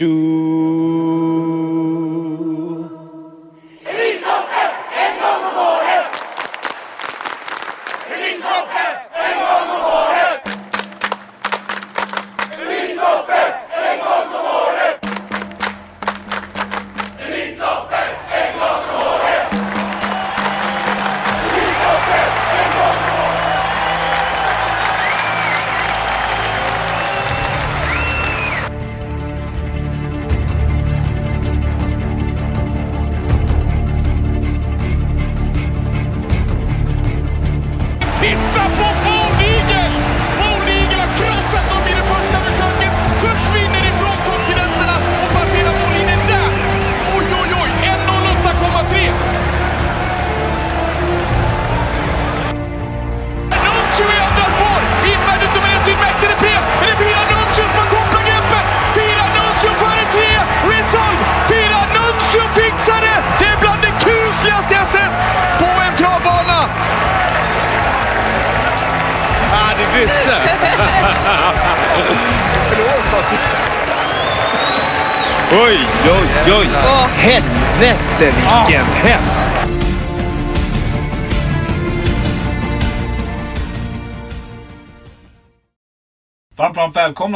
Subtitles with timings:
[0.00, 0.49] do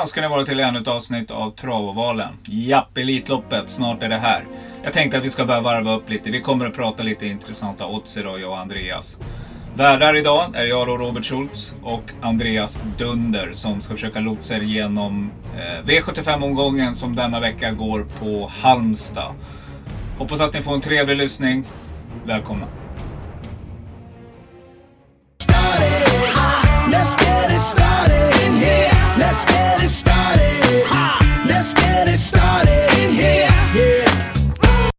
[0.05, 2.39] välkomna ska ni vara till ännu ett avsnitt av Travovalen.
[2.45, 4.45] Japp, Elitloppet, snart är det här.
[4.83, 6.31] Jag tänkte att vi ska börja varva upp lite.
[6.31, 9.19] Vi kommer att prata lite intressanta odds idag, jag och Andreas.
[9.75, 14.63] Värdar idag är jag och Robert Schultz och Andreas Dunder som ska försöka lotsa er
[14.63, 19.35] igenom eh, V75-omgången som denna vecka går på Halmstad.
[20.19, 21.65] Hoppas att ni får en trevlig lyssning.
[22.27, 22.84] Välkomna!
[29.35, 30.85] Let's get it started.
[31.49, 33.51] Let's get it started in here.
[33.75, 34.91] Yeah.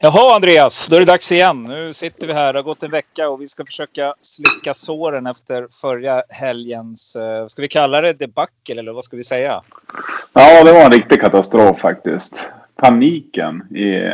[0.00, 1.64] Jaha Andreas, då är det dags igen.
[1.64, 5.26] Nu sitter vi här, det har gått en vecka och vi ska försöka slicka såren
[5.26, 9.62] efter förra helgens, eh, ska vi kalla det debacle eller vad ska vi säga?
[10.32, 12.50] Ja, det var en riktig katastrof faktiskt.
[12.76, 14.12] Paniken i...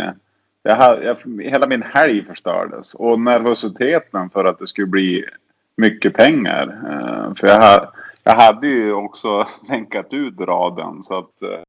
[0.63, 2.95] Jag, jag, hela min helg förstördes.
[2.95, 5.25] Och nervositeten för att det skulle bli
[5.77, 6.79] mycket pengar.
[6.91, 7.89] Eh, för jag,
[8.27, 11.61] jag hade ju också länkat ut raden så att eh,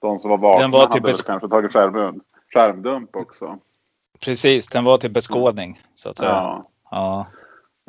[0.00, 2.22] de som var vakna var hade kanske tagit skärmdump,
[2.54, 3.58] skärmdump också.
[4.20, 6.30] Precis, den var till beskådning så att säga.
[6.30, 6.66] Ja.
[6.90, 7.26] Ja.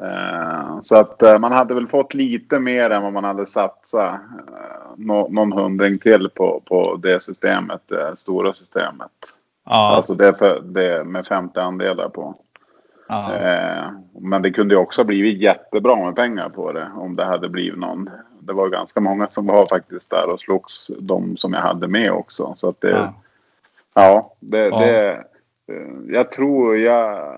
[0.08, 4.20] Eh, Så att eh, man hade väl fått lite mer än vad man hade satsat.
[4.96, 9.12] nå- Någon hundring till på, på det systemet, det stora systemet.
[9.66, 9.96] Ja.
[9.96, 12.36] Alltså det, för, det med 50 andelar på.
[13.12, 13.36] Ja.
[13.36, 16.92] Eh, Men det kunde ju också blivit jättebra med pengar på det.
[16.96, 18.10] Om det hade blivit någon.
[18.40, 20.92] Det var ganska många som var faktiskt där och slogs.
[21.00, 22.54] De som jag hade med också.
[22.58, 23.14] Så att det, Ja.
[23.94, 24.80] ja, det, Ja.
[24.80, 25.24] det
[26.08, 27.34] jag tror jag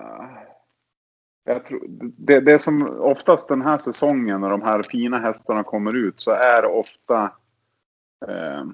[1.44, 1.80] jag tror,
[2.16, 6.30] det, det som oftast den här säsongen när de här fina hästarna kommer ut så
[6.30, 7.22] är det ofta
[8.28, 8.64] eh,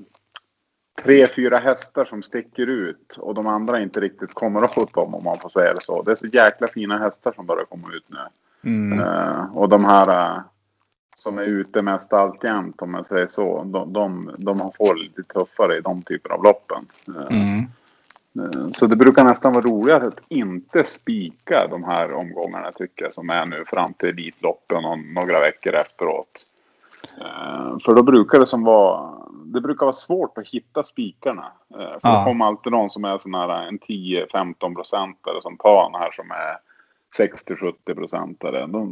[1.03, 5.25] tre, fyra hästar som sticker ut och de andra inte riktigt kommer åt dem om
[5.25, 6.03] man får säga det så.
[6.03, 8.19] Det är så jäkla fina hästar som börjar komma ut nu.
[8.71, 9.01] Mm.
[9.01, 10.41] Eh, och de här eh,
[11.17, 13.65] som är ute mest alltjämt om jag säger så.
[13.65, 16.87] De, de, de har fått lite tuffare i de typer av loppen.
[17.09, 17.37] Eh,
[18.35, 18.73] Mm.
[18.73, 23.31] Så det brukar nästan vara roligare att inte spika de här omgångarna tycker jag som
[23.31, 26.47] är nu fram till Elitloppen och några veckor efteråt.
[27.21, 29.11] Eh, För då brukar det som vara,
[29.45, 31.45] det brukar vara svårt att hitta spikarna.
[31.75, 32.19] Eh, För Ja.
[32.19, 36.11] det kommer alltid någon som är sån här en 10-15 procentare som tar den här
[36.11, 36.57] som är
[37.19, 38.67] 60-70 procentare.
[38.67, 38.89] De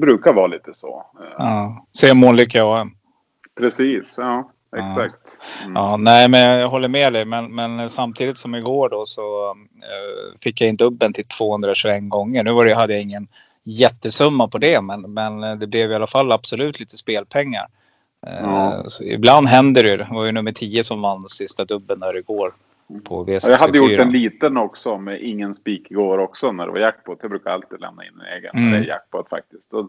[0.00, 1.04] brukar vara lite så.
[1.20, 1.84] Eh, ja.
[1.92, 2.90] Se månlycka AM.
[3.58, 4.50] Precis, ja.
[4.76, 5.38] Exakt.
[5.62, 5.76] Mm.
[5.76, 7.24] Ja, nej, men jag håller med dig.
[7.24, 12.44] Men, men samtidigt som igår då så eh, fick jag in dubben till 221 gånger.
[12.44, 13.28] Nu var det, hade jag ingen
[13.66, 17.66] jättesumma på det, men, men det blev i alla fall absolut lite spelpengar.
[18.26, 18.84] Eh, Ja.
[19.00, 19.96] ibland händer det.
[19.96, 22.52] Det var ju nummer 10 som vann sista dubben där igår.
[23.04, 23.40] På V64.
[23.44, 26.78] Ja, Jag hade gjort en liten också med ingen spik igår också när det var
[26.78, 27.18] jackpot.
[27.22, 28.88] Jag brukar alltid lämna in en egen när det är Mm.
[28.88, 29.70] jackpot faktiskt.
[29.70, 29.88] Då,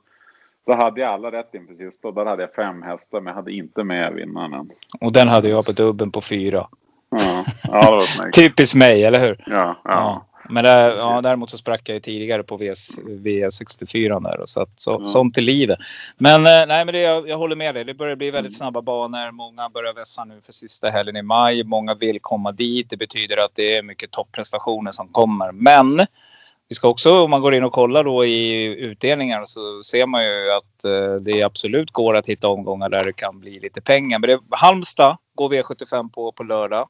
[0.67, 3.35] då hade jag alla rätt inför sista och där hade jag fem hästar men jag
[3.35, 4.69] hade inte med vinnaren.
[5.01, 6.67] Och den hade jag på dubben på fyra.
[7.09, 7.91] Ja, ja det
[8.23, 8.31] var.
[8.35, 9.43] Typiskt mig, eller hur?
[9.47, 9.75] Ja, ja.
[9.83, 10.25] Ja.
[10.49, 14.39] Men där, ja, däremot så sprack jag ju tidigare på VS, V64 där.
[14.39, 15.05] och Så att, så, Ja.
[15.05, 15.79] Sånt i livet.
[16.17, 17.85] Men, eh, nej, men det, jag, jag håller med dig.
[17.85, 19.31] Det börjar bli väldigt snabba banor.
[19.31, 21.63] Många börjar vässa nu för sista helgen i maj.
[21.63, 22.89] Många vill komma dit.
[22.89, 25.51] Det betyder att det är mycket topprestationer som kommer.
[25.51, 26.05] Men
[26.69, 30.23] vi ska också, om man går in och kollar då i utdelningar så ser man
[30.23, 34.19] ju att eh, det absolut går att hitta omgångar där det kan bli lite pengar.
[34.19, 36.89] Men det, Halmstad går V75 på på lördag.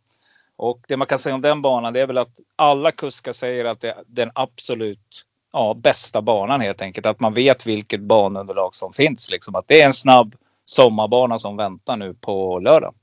[0.57, 3.65] Och det man kan säga om den banan det är väl att alla kuskar säger
[3.65, 7.06] att det är den absolut ja, bästa banan helt enkelt.
[7.06, 9.31] Att man vet vilket banunderlag som finns.
[9.31, 9.56] Liksom.
[9.56, 12.94] Att det är en snabb sommarbana som väntar nu på lördag.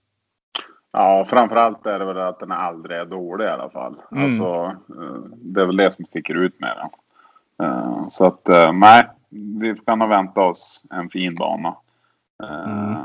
[0.92, 3.96] Ja, framförallt är det väl att den aldrig är dålig i alla fall.
[4.12, 4.24] Mm.
[4.24, 6.90] Alltså, eh, det är väl det som sticker ut med den.
[7.66, 11.76] Eh, Så att eh, nej, vi kan nog vänta oss en fin bana.
[12.42, 12.96] Mm.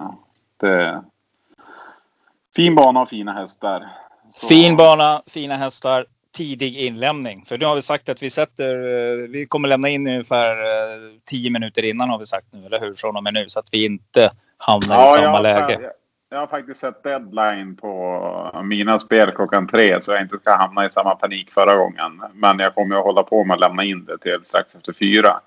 [0.57, 1.03] Det,
[2.55, 3.89] fin bana och fina hästar.
[4.31, 6.05] Så- Fin bana, fina hästar,
[6.37, 7.45] tidig inlämning.
[7.47, 10.99] För nu har vi sagt att vi sätter, eh, vi kommer lämna in ungefär eh,
[11.29, 12.95] 10 minuter innan har vi sagt nu, eller hur?
[12.95, 13.45] Från och med nu.
[13.47, 15.77] Så att vi inte hamnar i Ja, samma jag, läge.
[15.77, 15.91] fa- jag,
[16.31, 20.85] jag har faktiskt sett deadline på mina spel klockan tre så jag inte ska hamna
[20.85, 22.21] i samma panik förra gången.
[22.33, 25.39] Men jag kommer att hålla på med att lämna in det till strax efter fyra.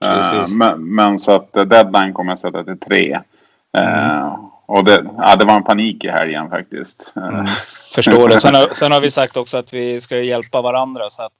[0.00, 0.54] Precis.
[0.54, 3.20] men, men så att deadline kommer jag sätta till tre.
[3.78, 7.12] Eh, Och det, ja, det var en panik i helgen faktiskt.
[7.16, 7.46] Eh, Mm.
[7.94, 8.40] Förstår det.
[8.40, 11.10] Sen har, sen har vi sagt också att vi ska hjälpa varandra.
[11.10, 11.32] Så att,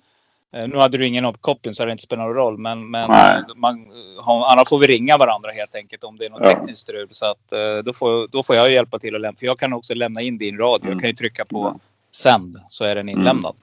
[0.57, 2.59] eh, nu hade du ingen uppkoppling så det inte spelar någon roll.
[2.59, 3.87] Men, men eh, man,
[4.27, 6.49] annars får vi ringa varandra helt enkelt om det är något Ja.
[6.55, 7.09] tekniskt strul.
[7.11, 9.39] Så att, eh, då, får, då får jag hjälpa till att lämna.
[9.39, 10.81] För jag kan också lämna in din radio.
[10.83, 11.01] Jag Mm.
[11.01, 11.79] kan ju trycka på Ja.
[12.17, 13.57] sänd så är den inlämnad.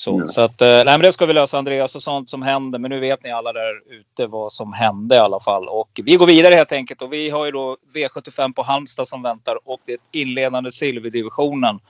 [0.00, 0.34] Så, Yes.
[0.34, 2.78] så att, eh, nej, men det ska vi lösa Andreas och sånt som händer.
[2.78, 5.68] Men nu vet ni alla där ute vad som hände i alla fall.
[5.68, 7.02] Och vi går vidare helt enkelt.
[7.02, 9.58] Och vi har ju då V75 på Halmstad som väntar.
[9.64, 11.80] Och det är ett inledande silverdivisionen.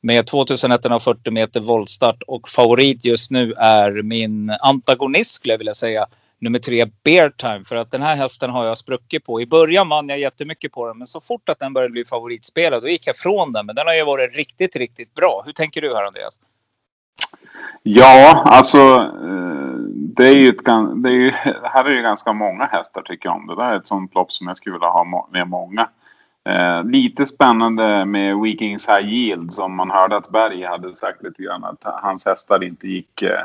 [0.00, 2.22] Med 2140 meter voltstart.
[2.26, 6.06] Och favorit just nu är min antagonist skulle jag vilja säga.
[6.38, 7.64] Nummer tre Bear Time.
[7.64, 9.40] För att den här hästen har jag spruckit på.
[9.40, 10.98] I början vann jag jättemycket på den.
[10.98, 13.66] Men så fort att den började bli favoritspelad då gick jag från den.
[13.66, 15.42] Men den har ju varit riktigt, riktigt bra.
[15.46, 16.38] Hur tänker du här Andreas?
[17.82, 18.78] Ja, alltså
[19.24, 19.78] eh,
[20.18, 20.64] det är ju ett,
[20.94, 21.30] det är ju,
[21.62, 23.46] här är ju ganska många hästar tycker jag om.
[23.46, 25.88] Det där är ett sånt lopp som jag skulle vilja ha med många.
[26.48, 31.42] Eh, lite spännande med Vikings High Yield som man hörde att Berg hade sagt lite
[31.42, 33.40] grann att hans hästar inte gick eh,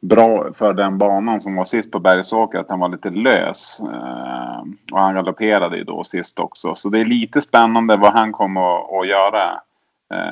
[0.00, 2.58] bra för den banan som var sist på Bergsåker.
[2.58, 3.80] Att han var lite lös.
[3.80, 4.62] Eh,
[4.92, 6.74] och han galopperade ju då sist också.
[6.74, 9.60] Så det är lite spännande vad han kommer att, att göra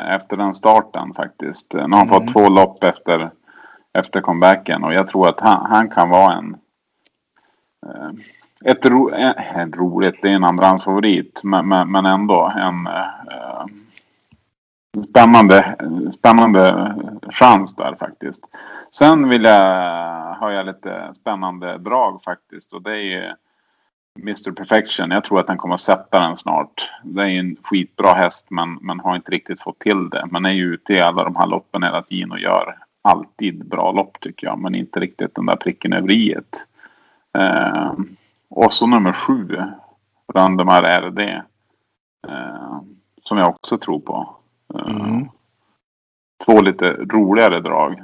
[0.09, 1.75] efter den starten faktiskt.
[1.75, 2.09] Nu har han Mm.
[2.09, 3.31] fått två lopp efter,
[3.99, 6.57] efter comebacken och jag tror att han, han kan vara en
[7.87, 8.11] eh,
[8.65, 13.67] ett ro, eh, en roligt, det är en andrahandsfavorit men, men, men ändå en eh,
[15.11, 15.77] spännande,
[16.19, 16.95] spännande
[17.31, 18.45] chans där faktiskt.
[18.91, 23.33] Sen vill jag höja lite spännande drag faktiskt och det är ju
[24.23, 25.11] Mr Perfection.
[25.11, 26.91] Jag tror att han kommer att sätta den snart.
[27.03, 30.27] Det är en skitbra häst men, men har inte riktigt fått till det.
[30.31, 33.93] Man är ju ute i alla de här loppen hela tiden och gör alltid bra
[33.93, 34.59] lopp tycker jag.
[34.59, 36.65] Men inte riktigt den där pricken över iet.
[37.39, 37.93] Eh,
[38.51, 39.63] och så nummer sju.
[40.35, 41.19] Randemar RD.
[42.29, 42.81] Eh,
[43.23, 44.37] som jag också tror på.
[44.75, 45.29] Eh, Mm.
[46.45, 48.03] Två lite roligare drag.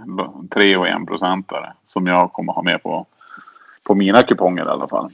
[0.50, 1.72] Tre och en procentare.
[1.84, 3.06] Som jag kommer ha med på,
[3.86, 5.10] på mina kuponger i alla fall.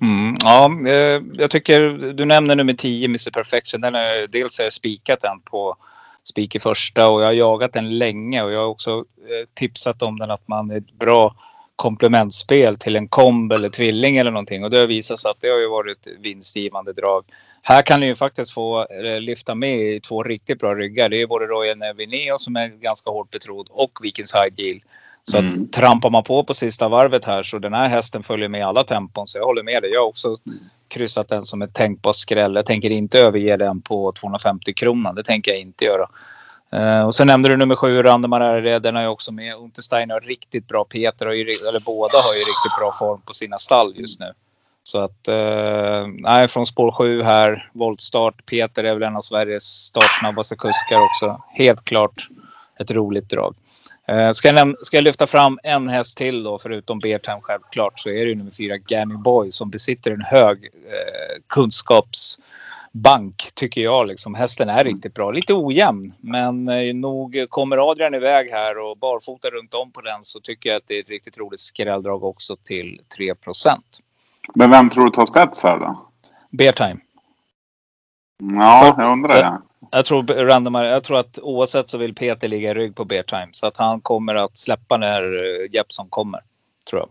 [0.00, 1.80] Mm, ja, eh, jag tycker
[2.12, 3.80] du nämner nummer 10, Mr Perfection.
[3.80, 5.76] Den är, dels har jag spikat den på
[6.22, 10.02] spik i första och jag har jagat den länge och jag har också eh, tipsat
[10.02, 11.34] om den att man är ett bra
[11.76, 15.48] komplementspel till en komb eller tvilling eller någonting och det har visat sig att det
[15.48, 17.24] har ju varit vinstgivande drag.
[17.62, 21.08] Här kan ni ju faktiskt få eh, lyfta med i två riktigt bra ryggar.
[21.08, 24.82] Det är både Royal Nevineo som är ganska hårt betrodd och Vikings High Yield.
[25.24, 25.48] Så Mm.
[25.64, 28.84] att trampar man på på sista varvet här så den här hästen följer med alla
[28.84, 29.28] tempon.
[29.28, 29.90] Så jag håller med dig.
[29.92, 30.36] Jag har också
[30.88, 32.54] kryssat den som ett tänkbar skräll.
[32.54, 35.12] Jag tänker inte överge den på 250 kronor.
[35.12, 36.08] Det tänker jag inte göra.
[36.72, 38.78] Eh, och sen nämnde du nummer sju, Randemar RD.
[38.82, 39.54] Den har jag också med.
[39.54, 40.84] Untersteiner har riktigt bra.
[40.84, 44.32] Peter har ju, eller båda har ju riktigt bra form på sina stall just nu.
[44.82, 48.46] Så att, eh, nej, från spår sju här, voltstart.
[48.46, 51.42] Peter är väl en av Sveriges startsnabbaste kuskar också.
[51.48, 52.28] Helt klart
[52.78, 53.54] ett roligt drag.
[54.10, 58.08] Eh, Ska jag, ska jag lyfta fram en häst till då, förutom Beartime självklart, så
[58.08, 64.06] är det ju nummer fyra, Ganny Boy, som besitter en hög eh, kunskapsbank, tycker jag.
[64.06, 64.34] Liksom.
[64.34, 65.30] Hästen är riktigt bra.
[65.30, 70.22] Lite ojämn, men eh, nog kommer Adrian iväg här och barfota runt om på den
[70.22, 73.78] så tycker jag att det är ett riktigt roligt skrälldrag också till 3%
[74.54, 76.08] Men vem tror du tar spets här då?
[76.50, 77.00] Beartime.
[78.38, 79.60] Ja, jag undrar det.
[79.90, 83.48] Jag tror, Random, jag tror att oavsett så vill Peter ligga i rygg på Beartime.
[83.52, 86.40] Så att han kommer att släppa när eh, Jeppson kommer.
[86.90, 87.08] Tror jag.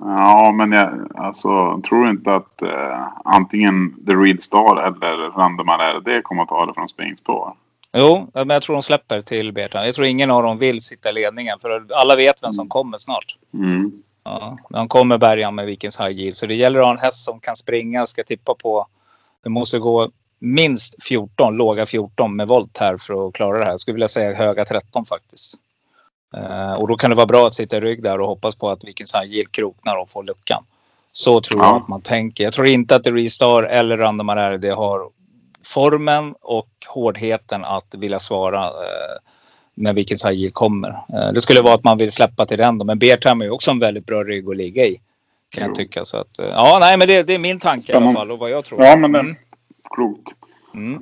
[0.00, 6.22] Ja, men jag alltså, tror inte att eh, antingen The Real Star eller Random RD
[6.22, 7.52] kommer att ta det från springspår.
[7.92, 9.88] Jo, men jag tror de släpper till Bertrand.
[9.88, 11.58] Jag tror ingen av dem vill sitta i ledningen.
[11.58, 13.38] För alla vet vem som kommer snart.
[13.54, 13.92] Mm.
[14.24, 16.36] Ja, de kommer bärga med Vikings High Yield.
[16.36, 18.06] Så det gäller att ha en häst som kan springa.
[18.06, 18.86] Ska tippa på.
[19.42, 23.70] Det måste gå minst 14, låga 14 med volt här för att klara det här.
[23.70, 25.54] Jag skulle vilja säga höga 13 faktiskt.
[26.36, 28.70] Eh, och då kan det vara bra att sitta i rygg där och hoppas på
[28.70, 30.64] att Vikings High Yield kroknar och får luckan.
[31.12, 31.66] Så tror Ja.
[31.66, 32.44] jag att man tänker.
[32.44, 35.10] Jag tror inte att det Restar eller Random RD har
[35.64, 39.18] formen och hårdheten att vilja svara eh,
[39.74, 40.88] när Vikings High Yield kommer.
[40.88, 42.84] Eh, det skulle vara att man vill släppa till den då.
[42.84, 45.00] Men Bertram är ju också en väldigt bra rygg att ligga i.
[45.50, 45.74] Kan jag Jo.
[45.74, 46.04] tycka.
[46.04, 48.20] Så att, eh, ja, nej, men det, det är min tanke i alla Spännande.
[48.20, 48.84] fall och vad jag tror.
[48.84, 49.36] Ja, men det, Mm
[49.90, 50.34] klokt.
[50.74, 50.94] Mm.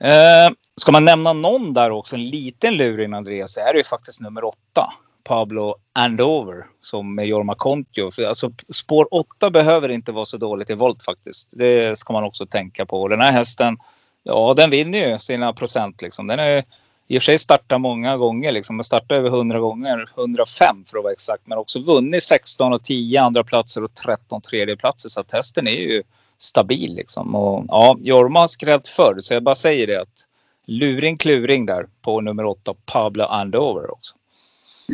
[0.00, 3.84] Eh, ska man nämna någon där också, en liten luring Andreas, så är det ju
[3.84, 4.92] faktiskt nummer åtta.
[5.24, 8.26] Pablo Andover som med Jorma Kontio.
[8.28, 11.48] Alltså, spår åtta behöver inte vara så dåligt i volt faktiskt.
[11.52, 13.08] Det ska man också tänka på.
[13.08, 13.76] Den här hästen,
[14.22, 16.26] ja den vinner ju sina procent liksom.
[16.26, 16.64] Den är
[17.08, 18.76] i och för sig startat många gånger liksom.
[18.76, 21.46] Den startar över 100 gånger, 105 för att vara exakt.
[21.46, 25.08] Men också vunnit 16 och 10 andra platser och 13 tredjeplatser.
[25.08, 26.02] Så att hästen är ju
[26.38, 27.34] stabil liksom.
[27.34, 30.26] Och ja, Jorma har skrällt förr så jag bara säger det att
[30.66, 34.14] luring kluring där på nummer åtta Pablo Andover också.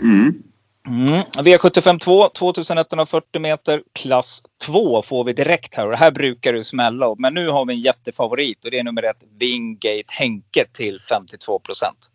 [0.03, 0.43] Mm.
[0.87, 1.23] Mm.
[1.23, 5.85] V75 2, 2140 meter, klass 2 får vi direkt här.
[5.85, 7.15] Och det här brukar det smälla.
[7.19, 11.59] Men nu har vi en jättefavorit och det är nummer ett Wingate Henke till 52
[11.59, 12.11] procent.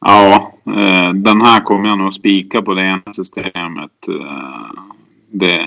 [0.00, 4.08] Ja, eh, den här kommer jag nog att spika på det ena systemet.
[4.08, 4.82] Eh,
[5.30, 5.66] det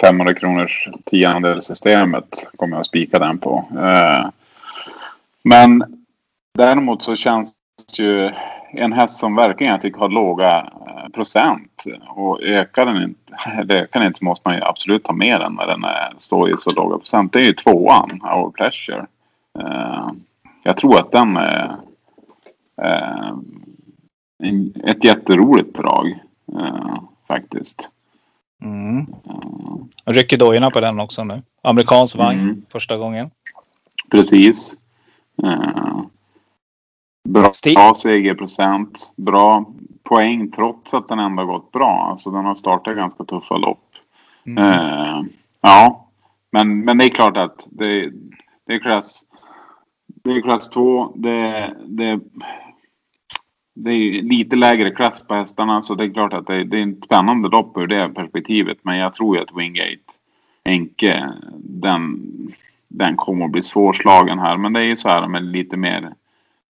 [0.00, 3.64] 500 kronors tiondelssystemet kommer jag att spika den på.
[3.78, 4.28] Eh,
[5.42, 5.84] men
[6.58, 7.54] däremot så känns
[7.96, 8.30] det ju
[8.72, 11.84] en häst som verkligen jag tycker har låga eh, procent.
[12.08, 15.40] Och ökar den inte, eller ökar den inte så måste man ju absolut ta med
[15.40, 17.32] den när den är, står i så låga procent.
[17.32, 19.06] Det är ju tvåan, Our Pleasure.
[19.58, 20.10] Eh,
[20.62, 21.76] jag tror att den är
[24.84, 26.18] ett jätteroligt drag
[27.28, 27.88] faktiskt.
[28.64, 29.06] Mm.
[30.04, 31.42] Jag rycker dojorna på den också nu.
[31.62, 32.62] Amerikansk vagn Mm.
[32.68, 33.30] första gången.
[34.10, 34.76] Precis.
[35.42, 36.00] Eh,
[37.28, 39.12] bra bra segerprocent.
[39.16, 39.64] Bra
[40.02, 42.08] poäng trots att den ändå har gått bra.
[42.10, 43.88] Alltså den har startat ganska tuffa lopp.
[44.46, 44.64] Mm.
[44.64, 45.22] Eh,
[45.60, 46.08] ja,
[46.50, 48.12] men, men det är klart att det,
[48.66, 49.24] det är klass
[50.24, 51.12] det är klass 2.
[51.16, 52.20] Det, det,
[53.74, 56.88] det är lite lägre klass på hästarna så det är klart att det, det är
[56.88, 58.78] ett spännande lopp ur det perspektivet.
[58.82, 59.98] Men jag tror ju att Wingate
[60.64, 62.22] Enke den,
[62.88, 64.56] den kommer att bli svårslagen här.
[64.56, 66.14] Men det är ju så här med lite mer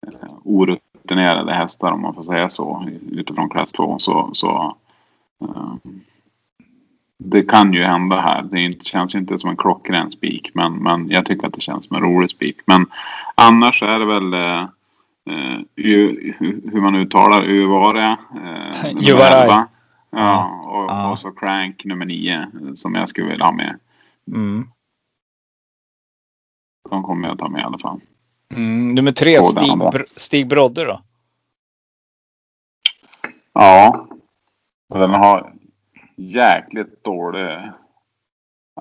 [0.06, 3.98] eh, orutinerade hästar om man får säga så utifrån klass 2.
[3.98, 4.76] Så, så
[5.42, 5.74] eh,
[7.18, 8.42] det kan ju hända här.
[8.42, 10.50] Det inte, känns ju inte som en klockren spik.
[10.54, 12.56] Men, men jag tycker att det känns som en rolig spik.
[12.66, 12.86] Men
[13.34, 14.68] annars är det väl uh,
[15.30, 16.34] eh, U,
[16.72, 18.16] hur man uttalar Uvare.
[18.34, 18.84] Eh.
[18.84, 19.68] 11.
[20.10, 21.12] Ja, och, Ja.
[21.12, 23.78] och så Crank nummer 9 som jag skulle vilja ha med.
[24.28, 24.68] Mm.
[26.90, 28.00] De kommer jag ta med i alla fall.
[28.54, 28.88] Mm.
[28.88, 29.70] Nummer tre, Stig?
[29.72, 31.00] Br- Stig Brodde då?
[33.52, 34.06] Ja.
[34.88, 35.52] Den har
[36.16, 37.58] jäkligt dålig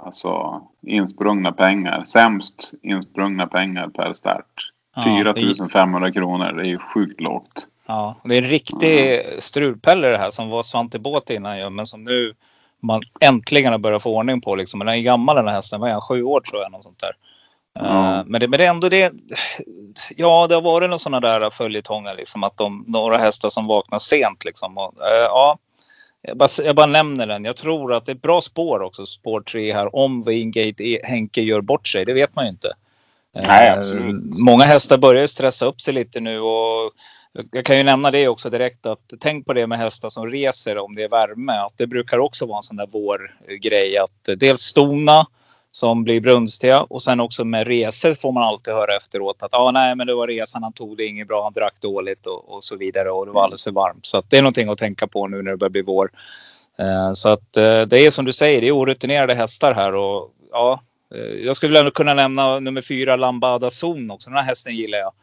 [0.02, 2.06] alltså insprungna pengar.
[2.08, 4.72] Sämst insprungna pengar per start.
[4.96, 6.54] Ja, 4 500 kronor.
[6.54, 7.68] Det är ju sjukt lågt.
[7.86, 11.88] Ja, det är en riktig strulpelle det här som var Svante Båt innan ju, men
[11.88, 12.34] som nu
[12.80, 14.80] man äntligen har börjat få ordning på liksom.
[14.80, 15.80] Den är gammal den här hästen.
[15.80, 16.02] Vad är han?
[16.02, 16.72] Sju år tror jag.
[16.72, 17.16] Något sånt där.
[17.80, 19.14] Eh, men, det, men det är ändå det.
[20.18, 24.00] Ja, det har varit några sådana där följetongar liksom att de några hästar som vaknar
[24.00, 24.78] sent liksom.
[24.78, 25.58] Och, eh, ja,
[26.22, 27.46] jag bara, jag bara nämner den.
[27.46, 29.06] Jag tror att det är ett bra spår också.
[29.06, 29.96] Spår tre här.
[29.96, 32.06] Om Wingate E- Henke gör bort sig.
[32.06, 32.74] Det vet man ju inte.
[33.36, 34.38] Eh, Nej, absolut.
[34.40, 36.92] Många hästar börjar stressa upp sig lite nu och
[37.52, 40.78] jag kan ju nämna det också direkt att tänk på det med hästar som reser
[40.78, 41.54] om det är värme.
[41.54, 45.26] Att det brukar också vara en sån där vårgrej att dels stona
[45.72, 49.72] som blir brunstiga och sen också med resor får man alltid höra efteråt att ah,
[49.72, 52.64] nej, men det var resan han tog det inget bra, han drack dåligt och, och
[52.64, 54.06] så vidare och det var alldeles för varmt.
[54.06, 56.12] Så att det är någonting att tänka på nu när det börjar bli vår.
[56.80, 60.32] Eh, så att eh, det är som du säger, det är orutinerade hästar här och
[60.52, 60.80] ja,
[61.14, 64.30] Eh, jag skulle ändå kunna nämna nummer fyra Lambada Zon också.
[64.30, 65.14] Den här hästen gillar jag.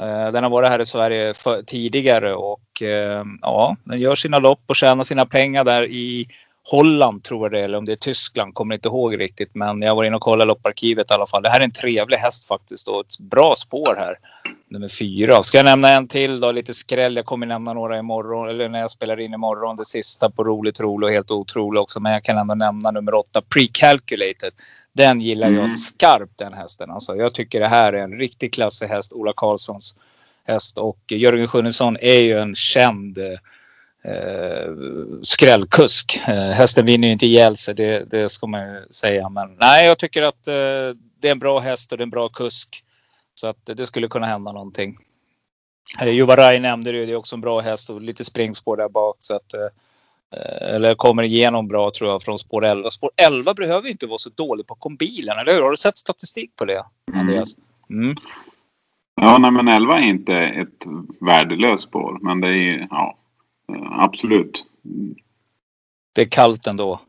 [0.00, 4.38] Eh, den har varit här i Sverige för, tidigare och ehm, ja, den gör sina
[4.38, 6.28] lopp och tjänar sina pengar där i
[6.70, 9.54] Holland tror jag det är, eller om det är Tyskland, kommer inte ihåg riktigt.
[9.54, 11.42] Men jag var inne och kollade lopparkivet i alla fall.
[11.42, 14.18] Det här är en trevlig häst faktiskt och ett bra spår här.
[14.70, 15.42] Nummer fyra.
[15.42, 17.16] Ska jag nämna en till då, lite skräll.
[17.16, 19.76] Jag kommer nämna några imorgon, eller när jag spelar in imorgon.
[19.76, 22.00] Det sista på roligt, roligt och helt otroligt också.
[22.00, 24.52] Men jag kan ändå nämna nummer åtta, Precalculated.
[24.92, 25.70] Den gillar jag Mm.
[25.70, 26.90] skarpt den hästen.
[26.90, 29.12] Alltså, jag tycker det här är en riktigt klassig häst.
[29.12, 29.96] Ola Karlssons
[30.44, 33.18] häst och Jörgen Sjunnesson är ju en känd
[34.04, 34.72] eh,
[35.22, 36.20] skrällkusk.
[36.28, 39.28] Eh, hästen vinner ju inte ihjäl sig, det, det ska man ju säga.
[39.28, 40.54] Men nej, jag tycker att eh,
[41.20, 42.84] det är en bra häst och det är en bra kusk.
[43.38, 44.98] Så att det skulle kunna hända någonting.
[46.00, 49.16] Eh, Juvaraj nämnde det, det är också en bra häst och lite springspår där bak.
[49.20, 52.90] Så att, eh, eller kommer igenom bra tror jag från spår 11.
[52.90, 55.62] Spår 11 behöver ju inte vara så dålig på kombilen, eller hur?
[55.62, 57.56] Har du sett statistik på det, Andreas?
[57.90, 58.16] Mm.
[59.20, 60.86] Ja, nej, men 11 är inte ett
[61.20, 62.18] värdelöst spår.
[62.20, 63.16] Men det är ja,
[63.90, 64.64] absolut.
[66.12, 67.00] Det är kallt ändå.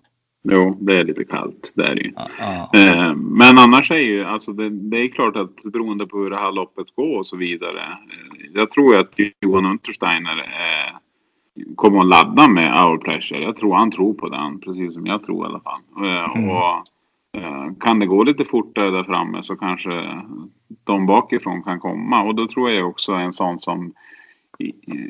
[0.43, 1.73] Jo, det är lite kallt.
[1.75, 2.11] Det är det ju.
[2.39, 2.69] Ja.
[2.79, 6.37] Eh, Men annars är ju, alltså det, det är klart att beroende på hur det
[6.37, 7.79] här loppet går och så vidare.
[7.81, 10.95] eh, Jag tror att Johan Untersteiner eh,
[11.75, 13.41] kommer att ladda med Hour Pressure.
[13.41, 16.05] Jag tror han tror på den, precis som jag tror i alla fall.
[16.05, 16.49] Eh, Mm.
[16.49, 16.85] Och
[17.79, 20.21] kan det gå lite fortare där framme så kanske
[20.83, 22.23] de bakifrån kan komma.
[22.23, 23.93] Och då tror jag också en sån som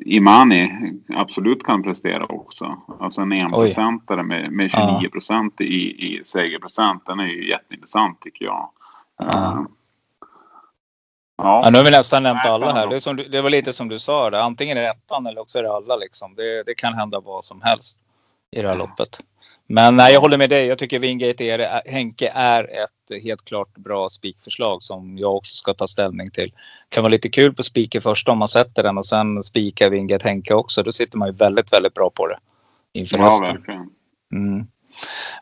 [0.05, 2.81] Imani absolut kan prestera också.
[2.99, 5.65] Alltså en enprocentare med, med 29 procent i,
[6.15, 7.05] i segerprocent.
[7.05, 8.69] Den är ju jätteintressant tycker jag.
[9.17, 9.65] Ja.
[11.37, 11.61] Ja.
[11.63, 12.87] Ja, nu har vi nästan nämnt Nej, alla här.
[12.87, 14.29] Det, som, du- det var lite som du sa.
[14.29, 14.43] Det.
[14.43, 15.95] Antingen är det ettan eller också är det alla.
[15.95, 16.35] Liksom.
[16.35, 17.99] Det, det kan hända vad som helst
[18.51, 19.19] i det här loppet.
[19.71, 20.65] Men nej, jag håller med dig.
[20.65, 25.73] Jag tycker Wingate är, Henke är ett helt klart bra spikförslag som jag också ska
[25.73, 26.53] ta ställning till.
[26.89, 30.27] kan vara lite kul på spiken först om man sätter den och sen spikar Wingate
[30.27, 30.83] Henke också.
[30.83, 32.39] Då sitter man ju väldigt, väldigt bra på det
[32.93, 33.55] inför ja, hösten.
[33.55, 33.89] verkligen.
[34.33, 34.67] Mm.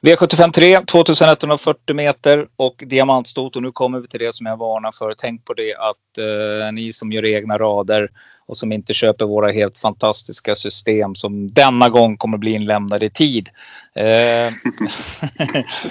[0.02, 3.56] V75 3, 2140 meter och diamantstot.
[3.56, 5.14] Och nu kommer vi till det som jag varnar för.
[5.18, 8.10] Tänk på det att eh, ni som gör egna rader
[8.48, 13.10] och som inte köper våra helt fantastiska system som denna gång kommer bli inlämnade i
[13.10, 13.50] tid.
[13.96, 14.54] Eh,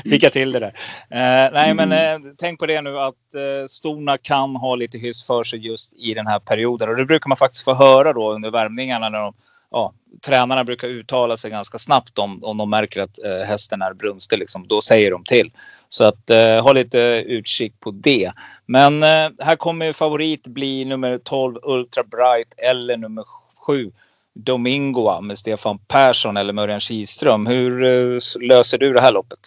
[0.10, 0.72] fick jag till det där.
[1.10, 5.26] Eh, nej, men eh, tänk på det nu att eh, storna kan ha lite hyss
[5.26, 6.88] för sig just i den här perioden.
[6.88, 9.34] Och det brukar man faktiskt få höra då under värmningarna när de
[9.70, 9.92] ja,
[10.22, 14.38] tränarna brukar uttala sig ganska snabbt om, om de märker att eh, hästen är brunstig.
[14.38, 15.52] Liksom, då säger de till.
[15.88, 18.32] Så att eh, ha lite utkik på det.
[18.66, 23.24] Men eh, här kommer favorit bli nummer 12 Ultra Bright eller nummer
[23.66, 23.92] 7
[24.34, 27.46] Domingoa med Stefan Persson eller Mörjan Kihlström.
[27.46, 29.38] Hur eh, löser du det här loppet?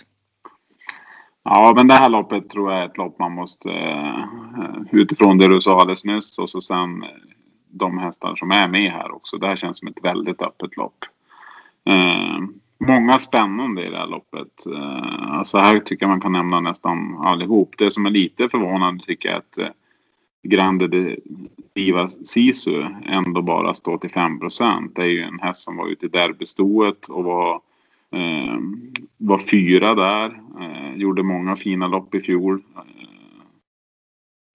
[1.44, 4.26] Ja, men det här loppet tror jag är ett lopp man måste eh,
[4.92, 7.04] utifrån det du sa alldeles nyss och så sen
[7.70, 9.38] de hästar som är med här också.
[9.38, 11.06] Det här känns som ett väldigt öppet lopp.
[11.86, 12.40] Eh,
[12.88, 14.66] många spännande i det här loppet.
[14.76, 17.76] Eh, alltså här tycker jag man kan nämna nästan allihop.
[17.78, 19.76] Det som är lite förvånande tycker jag är att eh,
[20.44, 21.18] Grande de
[21.74, 24.96] Diva Sisu ändå bara står till 5 procent.
[24.96, 27.62] Det är ju en häst som var ute i derbystoet och var
[28.12, 28.58] eh,
[29.18, 30.42] var fyra där.
[30.60, 32.62] Eh, gjorde många fina lopp i fjol.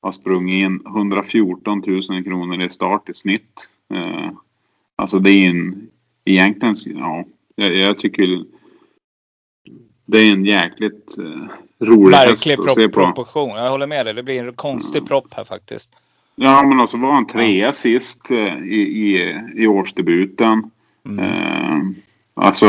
[0.05, 3.71] Har sprungit in 114 000 kronor i start i snitt.
[3.95, 4.31] Eh,
[4.97, 5.89] alltså det är en
[6.25, 7.25] egentligen, ja,
[7.57, 8.45] jag, jag tycker
[10.07, 13.05] det är en jäkligt eh, rolig häst Märklig att se på.
[13.05, 13.49] proportion.
[13.49, 14.15] Jag håller med dig.
[14.15, 15.91] Det blir en konstig propp här faktiskt.
[16.37, 20.71] Ja men alltså var han trea sist eh, i, i, i årsdebuten.
[21.07, 21.19] Mm.
[21.19, 21.83] Eh,
[22.35, 22.67] alltså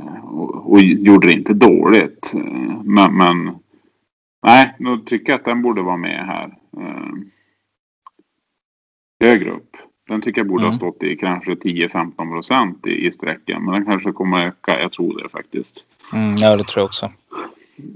[0.00, 2.32] eh, och, och gjorde det inte dåligt.
[2.34, 3.58] Eh, men, men
[4.42, 6.56] nej, nu tycker jag att den borde vara med här.
[6.76, 7.12] Eh,
[9.20, 9.76] högre upp.
[10.08, 10.68] Den tycker jag borde Mm.
[10.68, 13.64] ha stått i kanske 10-15 procent i, i sträckan.
[13.64, 14.80] Men den kanske kommer att öka.
[14.80, 15.84] Jag tror det faktiskt.
[16.12, 17.12] Mm, ja, det tror jag också.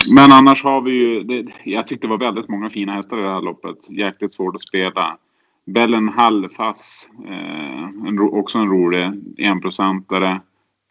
[0.09, 3.23] Men annars har vi ju, det, jag tyckte det var väldigt många fina hästar i
[3.23, 3.91] det här loppet.
[3.91, 5.17] Jäkligt svårt att spela.
[5.67, 10.41] Bellen Hallfass, eh, en, också en rolig enprocentare.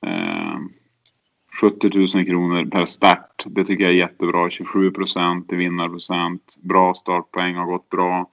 [0.06, 0.58] Eh,
[1.62, 3.44] 70 000 kronor per start.
[3.46, 4.50] Det tycker jag är jättebra.
[4.50, 6.56] 27 procent i vinnarprocent.
[6.62, 8.30] Bra startpoäng, har gått bra.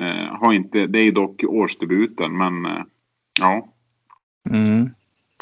[0.00, 2.82] Eh, har inte, det är dock årsdebuten men eh,
[3.40, 3.68] ja,
[4.50, 4.90] Mm.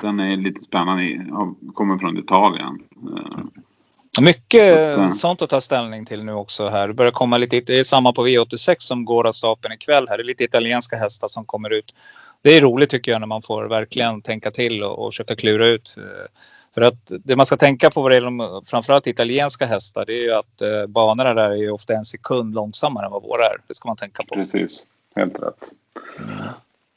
[0.03, 1.27] den är lite spännande.
[1.33, 2.79] har- Kommer från Italien.
[3.16, 6.88] Eh, Mycket att, sånt att ta ställning till nu också här.
[6.88, 10.16] Det börjar komma lite, det är samma på V86 som går av stapeln ikväll här.
[10.16, 11.95] Det är lite italienska hästar som kommer ut.
[12.42, 15.66] Det är roligt tycker jag när man får verkligen tänka till och, och försöka klura
[15.66, 15.95] ut.
[15.99, 16.27] eh,
[16.74, 20.22] För att det man ska tänka på vad det gäller framförallt italienska hästar det är
[20.22, 23.56] ju att eh, banorna där är ju ofta en sekund långsammare än vad våra är.
[23.68, 24.35] Det ska man tänka på.
[24.35, 25.70] Precis, helt rätt.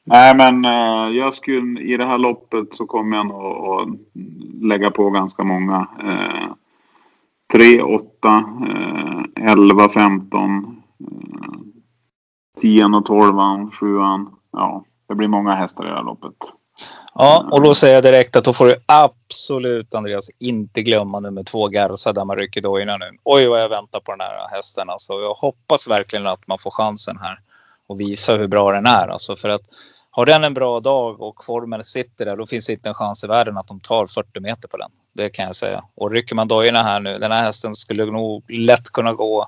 [0.03, 3.87] Nej men eh, jag skulle, i det här loppet så kommer jag nog att
[4.61, 5.87] lägga på ganska många.
[6.03, 6.53] Eh,
[7.53, 11.59] 3, 8, eh, 11, 15, eh,
[12.61, 13.97] 10 och 12, 7.
[14.51, 16.35] Ja, det blir många hästar i det här loppet.
[17.17, 21.43] Ja, och då säger jag direkt att då får du absolut Andreas inte glömma nummer
[21.43, 23.17] två Garza där man rycker dojorna nu.
[23.23, 25.13] Oj vad jag väntar på den här hästen alltså.
[25.13, 27.39] Jag hoppas verkligen att man får chansen här.
[27.87, 29.07] och visa hur bra den är.
[29.07, 29.61] Alltså för att
[30.09, 33.23] har den en bra dag och formen sitter där, då finns det inte en chans
[33.23, 34.89] i världen att de tar 40 meter på den.
[35.13, 35.83] Det kan jag säga.
[35.95, 39.47] Och rycker man dojorna här nu, den här hästen skulle nog lätt kunna gå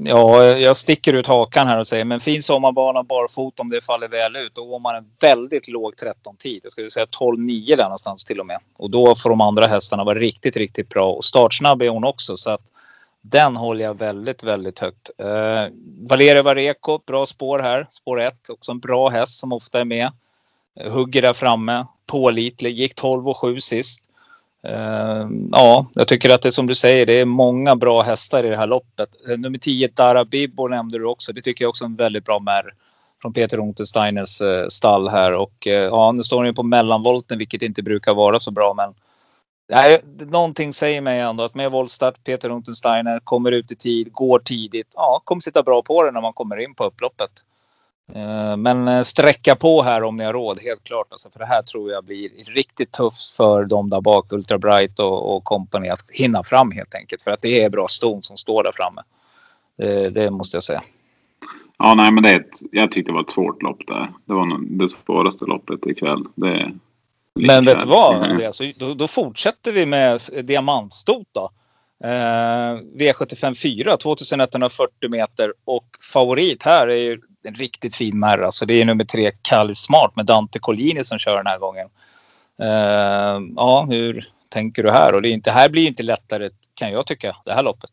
[0.00, 4.08] Ja, jag sticker ut hakan här och säger men fin sommarbana barfota om det faller
[4.08, 4.54] väl ut.
[4.54, 6.60] Då går man en väldigt låg 13-tid.
[6.62, 8.58] Jag skulle säga 12-9 där någonstans till och med.
[8.76, 11.12] Och då får de andra hästarna vara riktigt, riktigt bra.
[11.12, 12.62] Och startsnabb är hon också så att
[13.20, 15.10] den håller jag väldigt, väldigt högt.
[15.18, 15.66] Eh,
[16.08, 17.86] Valeria Vareko, bra spår här.
[17.90, 20.12] Spår 1, också en bra häst som ofta är med.
[20.90, 24.04] Hugger där framme, pålitlig, gick 12 och 7 sist.
[24.68, 28.44] Ehm, ja, jag tycker att det är som du säger, det är många bra hästar
[28.44, 29.08] i det här loppet.
[29.28, 31.32] Eh, nummer 10, Dara Bibbo nämnde du också.
[31.32, 32.74] Det tycker jag också är en väldigt bra märr
[33.22, 35.34] från Peter Untersteiners eh, stall här.
[35.34, 38.74] Och eh, ja, nu står den ju på mellanvolten, vilket inte brukar vara så bra.
[38.74, 38.94] Men
[39.68, 44.38] nej, någonting säger mig ändå att med voltstart, Peter Untersteiner kommer ut i tid, går
[44.38, 44.88] tidigt.
[44.94, 47.30] Ja, kommer sitta bra på det när man kommer in på upploppet.
[48.14, 51.06] Eh, men eh, sträcka på här om ni har råd, helt klart.
[51.10, 54.98] Alltså, för det här tror jag blir riktigt tufft för de där bak, Ultra Bright
[54.98, 57.22] och, och company, att hinna fram helt enkelt.
[57.22, 59.02] För att det är bra ston som står där framme.
[59.78, 60.82] Det, det måste jag säga.
[61.78, 64.12] Ja, nej, men det är ett, jag tyckte det var ett svårt lopp där.
[64.24, 66.24] Det var det svåraste loppet ikväll.
[66.34, 66.72] Det
[67.34, 68.22] men vet du vad?
[68.22, 68.60] Andreas?
[68.76, 71.50] Då, då fortsätter vi med diamantstot då.
[72.04, 78.50] Eh, V75 4, 2140 meter och favorit här är ju en riktigt fin märra.
[78.50, 81.88] Så det är nummer tre Kalle Smart med Dante Collini som kör den här gången.
[82.62, 85.14] Uh, ja, hur tänker du här?
[85.14, 87.90] Och det, är inte, det här blir inte lättare kan jag tycka, det här loppet.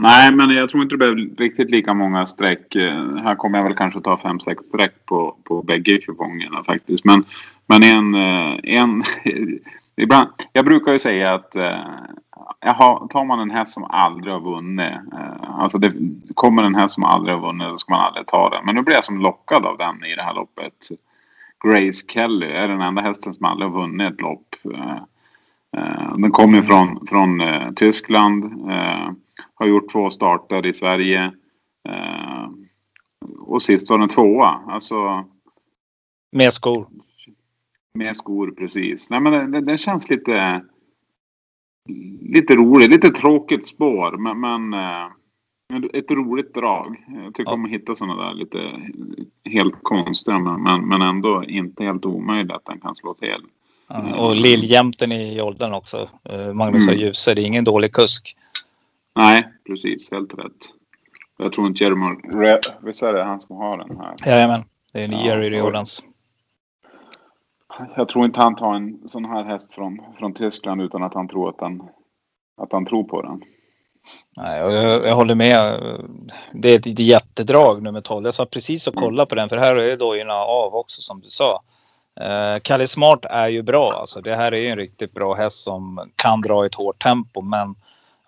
[0.00, 2.74] Nej, men jag tror inte det blev riktigt lika många streck.
[2.74, 7.04] Eh, här kommer jag väl kanske ta 5-6 streck på, på bägge kupongerna faktiskt.
[7.04, 7.24] Men,
[7.66, 9.04] men en, eh, en
[9.98, 11.78] ibland, jag brukar ju säga att eh,
[13.10, 14.92] tar man en häst som aldrig har vunnit.
[15.12, 15.92] Eh, alltså det
[16.34, 18.64] kommer en häst som aldrig har vunnit då ska man aldrig ta den.
[18.66, 20.88] Men nu blir jag som lockad av den i det här loppet.
[21.64, 24.54] Grace Kelly är den enda hästen som aldrig har vunnit ett lopp.
[24.74, 24.96] Eh,
[25.76, 28.44] eh den kommer från, från eh, Tyskland.
[28.70, 29.10] Eh,
[29.54, 31.32] har gjort två starter i Sverige.
[33.38, 34.60] Och sist var den tvåa.
[34.66, 35.24] Alltså,
[36.32, 36.86] med skor.
[37.98, 39.10] Med skor, precis.
[39.10, 40.62] Nej, men det, det känns lite
[42.20, 46.96] lite roligt, lite tråkigt spår men, men eh, ett roligt drag.
[47.24, 47.54] Jag tycker ja.
[47.54, 48.58] om att hitta sådana där lite
[49.44, 53.42] helt konstiga men, men ändå inte helt omöjligt att den kan slå till.
[53.88, 56.08] Ja, och lilljämten i åldern också.
[56.24, 56.98] Eh, Magnus mm.
[56.98, 58.36] Djuse, det är ingen dålig kusk.
[59.16, 60.10] Nej, precis.
[60.12, 60.74] Helt rätt.
[61.38, 62.16] Jag tror inte Jeremy...
[62.80, 64.14] Visst är det han som har den här?
[64.26, 64.64] Jajamän.
[64.92, 66.02] Det är en ja, Jerry Riordans
[67.96, 71.28] jag tror inte han tar en sån här häst från, från Tyskland utan att han
[71.28, 71.88] tror att han,
[72.62, 73.42] att han tror på den.
[74.36, 75.80] Nej, jag, jag håller med.
[76.52, 78.24] Det är ett jättedrag nummer 12.
[78.24, 79.04] Jag sa precis att mm.
[79.04, 81.60] kolla på den för här är dojorna av också som du sa.
[82.20, 83.92] Uh, Kalle Smart är ju bra.
[83.92, 87.02] Alltså, det här är ju en riktigt bra häst som kan dra i ett hårt
[87.02, 87.40] tempo.
[87.40, 87.74] Men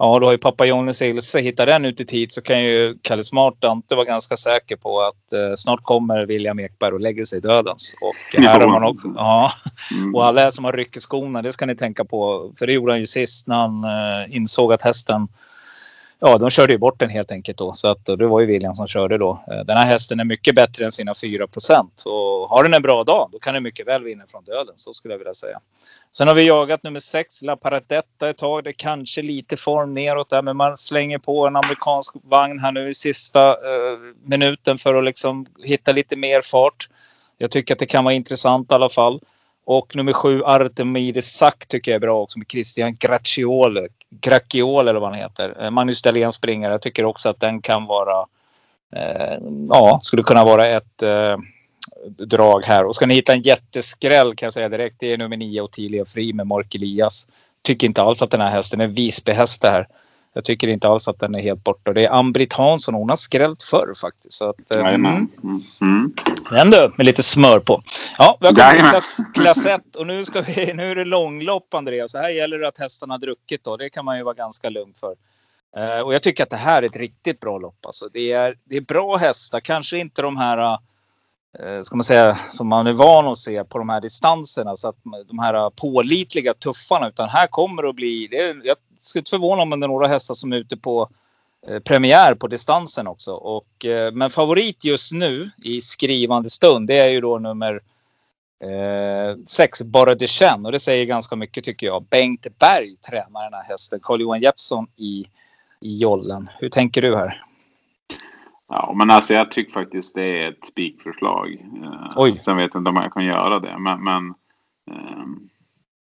[0.03, 2.99] Ja, då har ju pappa Johnny Ilse hittat den ut i tid så kan ju
[3.03, 7.25] Kalle Smart inte vara ganska säker på att eh, snart kommer William Ekberg och lägger
[7.25, 7.95] sig dödens.
[8.01, 9.13] Och här har man också.
[9.17, 9.53] Ja,
[9.97, 10.15] mm.
[10.15, 12.53] och alla som har rycker skorna, det ska ni tänka på.
[12.59, 15.29] För det gjorde han ju sist när han eh, insåg att hästen
[16.21, 17.73] ja, de körde ju bort den helt enkelt då.
[17.73, 19.45] Så att det var ju William som körde då.
[19.51, 22.03] Eh, den här hästen är mycket bättre än sina 4 procent.
[22.07, 24.75] Och har den en bra dag, då kan den mycket väl vinna från döden.
[24.77, 25.61] Så skulle jag vilja säga.
[26.13, 28.65] Sen har vi jagat nummer 6, La Paradetta ett tag.
[28.65, 32.73] Det är kanske lite form neråt där, men man slänger på en amerikansk vagn här
[32.73, 36.89] nu i sista eh, minuten för att liksom hitta lite mer fart.
[37.39, 39.21] Jag tycker att det kan vara intressant i alla fall.
[39.65, 43.89] Och nummer sju, Artemides Sack tycker jag är bra också med Christian Gracchiole.
[44.11, 45.65] Gracchiole eller vad han heter.
[45.65, 46.73] Eh, Magnus Dahlén springare.
[46.73, 48.27] Jag tycker också att den kan vara
[48.97, 51.37] eh, ja, skulle kunna vara ett eh,
[52.07, 52.85] drag här.
[52.85, 54.97] Och ska ni hitta en jätteskräll kan jag säga direkt.
[54.99, 57.29] Det är nummer nio Ottilia Fri med Mark Elias.
[57.63, 59.89] Tycker inte alls att den här hästen är Visbyhäst det här.
[60.33, 61.93] Jag tycker inte alls att den är helt borta.
[61.93, 62.95] Det är Ambrit Hansson.
[62.95, 64.33] Hon har skrällt förr faktiskt.
[64.33, 65.05] Så att, mm.
[65.05, 65.31] Mm.
[65.81, 66.15] Mm.
[66.51, 67.83] Den du, med lite smör på.
[68.19, 71.05] Ja, vi har kommit till klass, klass 1 och nu, ska vi, nu är det
[71.05, 72.13] långlopp Andreas.
[72.13, 73.77] Så här gäller det att hästarna har druckit då.
[73.77, 75.15] Det kan man ju vara ganska lugn för.
[75.77, 77.87] Uh, och jag tycker att det här är ett riktigt bra lopp.
[77.87, 79.61] Alltså, det, är, det är bra hästar.
[79.61, 80.79] Kanske inte de här uh,
[81.59, 84.77] Eh, ska man säga, som man är van att se på de här distanserna.
[84.77, 84.97] Så att
[85.29, 87.09] de här eh, pålitliga tuffarna.
[87.09, 90.09] Utan här kommer det att bli, det, jag skulle inte förvåna om det är några
[90.09, 91.09] hästar som är ute på
[91.67, 93.33] eh, premiär på distansen också.
[93.33, 97.81] Och, men favorit just nu i skrivande stund det är ju då nummer
[98.65, 100.67] eh, sex, Bara det känn.
[100.67, 102.05] Och det säger ganska mycket tycker jag.
[102.05, 104.01] Bengt Berg tränar den här hästen.
[104.03, 105.25] Carl-Johan Jeppsson i,
[105.81, 106.51] i jollen.
[106.59, 107.45] Hur tänker du här?
[108.73, 111.53] Ja, men alltså jag tycker faktiskt det är ett spikförslag.
[111.83, 112.39] Eh, Oj.
[112.39, 114.29] Sen vet jag inte om jag kan göra det, men, men
[114.91, 115.25] eh,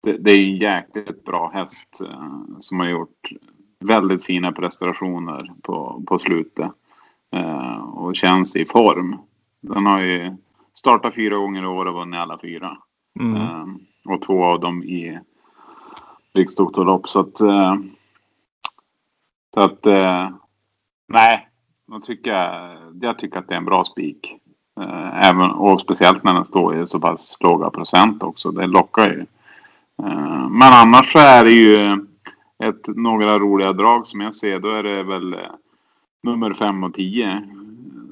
[0.03, 3.31] det, det är en jäkligt bra häst eh, som har gjort
[3.81, 6.71] väldigt fina prestationer på, på slutet.
[7.93, 9.17] Och känns i form.
[9.61, 10.37] Den har ju
[10.75, 12.79] startat fyra gånger i år och vunnit alla fyra.
[13.21, 13.79] Mm.
[14.05, 15.19] Och två av dem i
[16.35, 17.09] riksdoktorlopp.
[17.09, 17.37] Så att,
[19.55, 19.85] så att
[21.09, 21.49] nej,
[21.91, 22.33] jag tycker,
[23.01, 24.35] jag tycker att det är en bra spik.
[24.81, 28.51] Eh, även, och speciellt när den står i så pass låga procent också.
[28.51, 29.21] Det lockar ju.
[30.03, 31.93] Eh, men annars så är det ju
[32.65, 34.59] ett, några roliga drag som jag ser.
[34.59, 35.39] Då är det väl eh,
[36.23, 37.43] nummer 5 och 10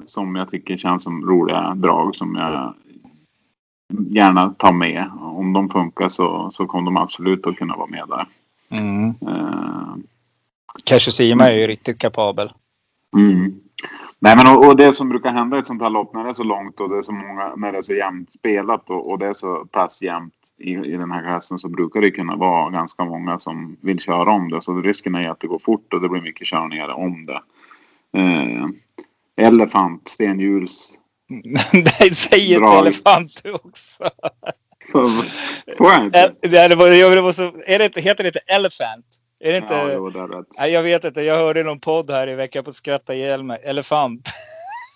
[0.05, 2.73] som jag tycker känns som roliga drag som jag
[4.09, 5.11] gärna tar med.
[5.21, 8.27] Om de funkar så, så kommer de absolut att kunna vara med där.
[8.69, 9.09] Mm.
[9.09, 9.95] Eh,
[10.83, 12.53] Kashusima är ju riktigt kapabel.
[13.17, 13.59] Mm.
[14.25, 16.29] Nej, men och, och det som brukar hända i ett sånt här lopp när det
[16.29, 19.09] är så långt och det är så många, när det är så jämnt spelat och,
[19.11, 22.35] och det är så pass jämnt i, i den här klassen så brukar det kunna
[22.35, 24.61] vara ganska många som vill köra om det.
[24.61, 27.41] Så risken är att det går fort och det blir mycket körningar om det.
[28.19, 28.67] Eh,
[29.47, 30.99] elefant, stenhjuls.
[31.73, 34.03] Nej, säg inte elefant också.
[35.77, 36.19] Får jag inte?
[36.41, 39.05] El- det hade varit- det var så, är det heter det inte Elephant?
[39.39, 39.73] Är det inte?
[39.73, 40.47] Ja, jo, det är rätt.
[40.59, 41.21] Nej, jag vet inte.
[41.21, 43.59] Jag hörde någon podd här i veckan på Skratta ihjäl mig.
[43.63, 44.29] Elefant.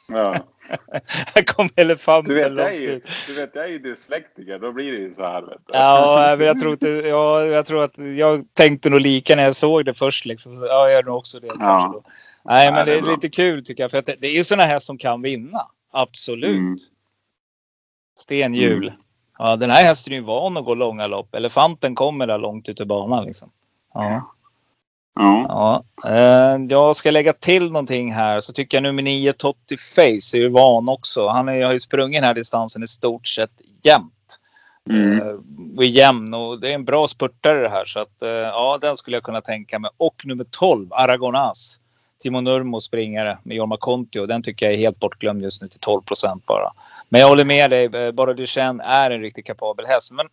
[0.08, 0.36] Ja.
[1.36, 4.60] Här kom elefanten Du, vet, jag är ju, du vet, jag är ju dyslektiker.
[4.60, 5.42] Då blir det ju så här.
[5.42, 5.74] Vet du.
[5.74, 9.56] Ja, men jag tror, inte, ja, jag tror att jag tänkte nog lika när jag
[9.56, 10.26] såg det först.
[10.26, 10.56] Liksom.
[10.56, 11.48] Så, ja, jag är nog också det.
[11.48, 11.56] då.
[12.44, 13.12] Nej, Ja, men det är bra.
[13.12, 13.92] lite kul tycker jag.
[13.92, 15.62] För att det, det är ju sådana här som kan vinna.
[15.92, 16.50] Absolut.
[16.58, 16.78] Mm.
[18.20, 18.88] Stenhjul.
[18.88, 19.00] Mm.
[19.38, 21.36] Ja, den här hästen är ju van att gå långa lopp.
[21.36, 23.52] Elefanten kommer där långt ut i banan liksom.
[23.94, 24.34] Ja.
[25.16, 25.46] Ja.
[25.50, 30.38] Ja, eh, jag ska lägga till någonting här så tycker jag nummer 9 Totti Face
[30.38, 31.28] är ju van också.
[31.28, 34.14] Han är, har ju sprungit den här distansen i stort sett jämnt.
[34.90, 35.22] Mm.
[35.22, 35.36] Eh,
[35.78, 38.78] och är jämn och det är en bra spurtare det här så att eh, ja,
[38.82, 39.92] den skulle jag kunna tänka mig.
[39.98, 41.80] Och nummer 12 Aragonas.
[42.22, 44.26] Timo Nurmo springare med Jorma Kontio.
[44.26, 46.72] Den tycker jag är helt bortglömd just nu till 12 procent bara.
[47.10, 48.12] Men jag håller med dig.
[48.12, 50.12] Bara Duchenne är en riktigt kapabel häst.
[50.12, 50.28] Men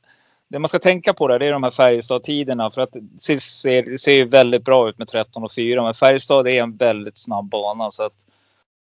[0.49, 2.71] det man ska tänka på där, det är de här Färjestad-tiderna.
[2.71, 5.83] För att det ser, ser ju väldigt bra ut med 13 och 4.
[5.83, 7.91] Men Färjestad är en väldigt snabb bana.
[7.91, 8.27] Så att,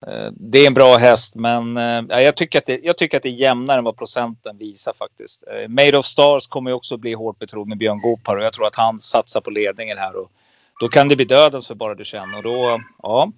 [0.08, 1.36] eh, det är en bra häst.
[1.36, 3.98] Men eh, ja, jag, tycker att det, jag tycker att det är jämnare än vad
[3.98, 5.44] procenten visar faktiskt.
[5.48, 8.38] Eh, Made of Stars kommer ju också bli hårt betrodd med Björn Goop här.
[8.38, 10.16] Och jag tror att han satsar på ledningen här.
[10.16, 10.32] Och
[10.80, 12.38] då kan det bli dödens för bara du känner.
[12.38, 13.32] Och då, ja.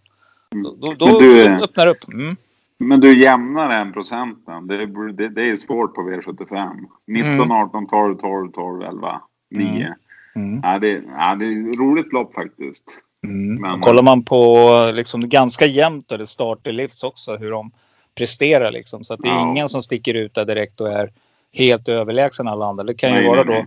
[0.63, 2.08] Då, då, då, Men du- då öppnar upp.
[2.08, 2.36] Mm.
[2.79, 4.67] Men du jämnare än procenten.
[4.67, 6.69] Det är, det, det är svårt på V75.
[7.07, 7.51] 19, Mm.
[7.51, 9.95] 18, 12, 12, 12, 11, 9.
[10.35, 10.59] Mm.
[10.63, 13.01] Ja, det, ja, det är ett roligt lopp faktiskt.
[13.27, 13.61] Mm.
[13.61, 17.71] Men- kollar man på liksom ganska jämnt och det starter livs också hur de
[18.15, 19.03] presterar liksom.
[19.03, 19.51] Så att det är Ja.
[19.51, 21.11] ingen som sticker ut där direkt och är
[21.53, 22.83] helt överlägsen alla andra.
[22.83, 23.65] Det kan ju Nej, vara nej, då nej.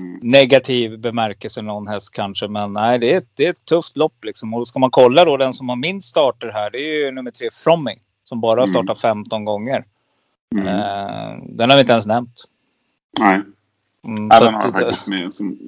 [0.00, 0.18] Mm.
[0.22, 2.48] negativ bemärkelse någon häst kanske.
[2.48, 4.54] Men nej, det är, ett- det är ett tufft lopp liksom.
[4.54, 6.70] Och ska man kolla då den som har minst starter här.
[6.70, 7.98] Det är ju nummer tre Fromming.
[8.28, 8.74] Som bara har Mm.
[8.84, 9.84] startat 15 gånger.
[10.54, 10.66] Mm.
[10.68, 12.44] Eh, den har vi inte ens nämnt.
[13.20, 13.40] Nej,
[14.04, 15.58] Mm, ja, den har faktiskt med som,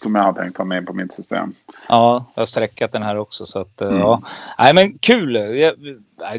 [0.00, 1.52] som jag har tänkt ha med på mitt system.
[1.88, 3.46] Ja, jag har sträckat den här också.
[3.46, 4.00] Så att, eh, Mm.
[4.00, 4.22] ja.
[4.58, 5.32] Nej, men kul.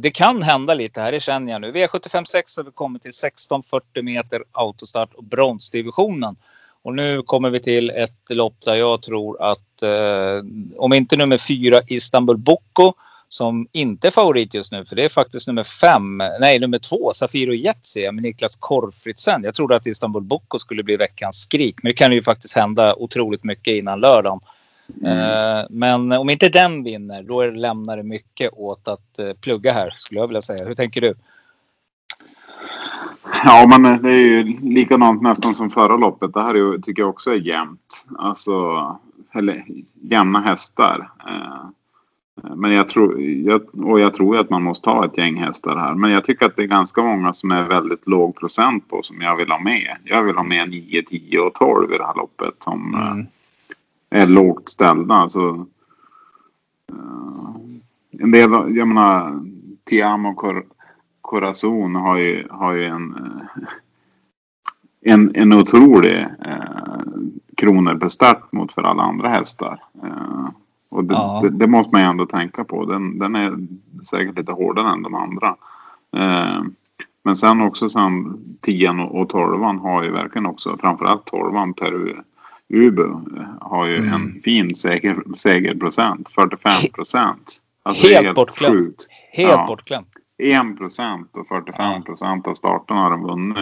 [0.02, 1.72] Det kan hända lite här, det känner jag nu.
[1.72, 6.36] V75 6 har vi kommit till 1640 meter autostart och bronsdivisionen.
[6.82, 10.44] Och nu kommer vi till ett lopp där jag tror att eh,
[10.78, 12.94] om inte nummer fyra Istanbul Boko
[13.34, 17.12] som inte är favorit just nu, för det är faktiskt nummer fem, nej nummer två,
[17.14, 19.44] Safiro Jetsi med Niklas Korfritsen.
[19.44, 22.96] Jag trodde att Istanbul Boko skulle bli veckans skrik, men det kan ju faktiskt hända
[22.96, 24.40] otroligt mycket innan lördagen.
[25.06, 29.94] Eh, Men om inte den vinner, då lämnar det mycket åt att eh, plugga här,
[29.96, 30.66] skulle jag vilja säga.
[30.66, 31.14] Hur tänker du?
[33.46, 36.34] Ja, men det är ju likadant nästan som förra loppet.
[36.34, 38.06] Det här är, tycker jag också är jämnt.
[38.18, 38.54] Alltså,
[39.34, 39.64] eller
[40.02, 41.10] jämna hästar.
[42.44, 45.76] Eh, Men jag tror, jag, och jag tror att man måste ha ett gäng hästar
[45.78, 45.96] här.
[45.96, 49.22] Men jag tycker att det är ganska många som är väldigt låg procent på som
[49.22, 49.98] jag vill ha med.
[50.04, 53.26] Jag vill ha med 9, 10 och 12 i det här loppet som eh, Mm.
[54.10, 55.16] är lågt ställda.
[55.16, 55.66] Alltså,
[56.92, 57.56] eh,
[58.20, 59.44] en del, jag menar,
[59.84, 60.64] Tiamo Cor
[61.22, 63.64] Corazon har ju, har ju en, eh,
[65.14, 67.00] en, en otrolig eh,
[67.58, 69.80] kronor per start mot för alla andra hästar.
[70.04, 70.50] Eh,
[70.94, 71.40] och det, Ja.
[71.44, 72.86] det, det måste man ju ändå tänka på.
[72.86, 73.58] Den, den är
[74.10, 75.56] säkert lite hårdare än de andra.
[76.18, 76.62] Eh,
[77.24, 82.24] men sen också sen 10 och och 12 har ju verkligen också, framförallt 12 per
[82.74, 83.08] Ubu
[83.62, 84.14] har ju Mm.
[84.14, 87.58] en fin seger, segerprocent, 45 procent.
[87.84, 89.08] Alltså, är Helt bortglömt.
[89.32, 89.66] Helt Ja.
[89.68, 90.08] bortglömt.
[90.38, 93.58] 1 procent och 45 procent av starterna har de vunnit.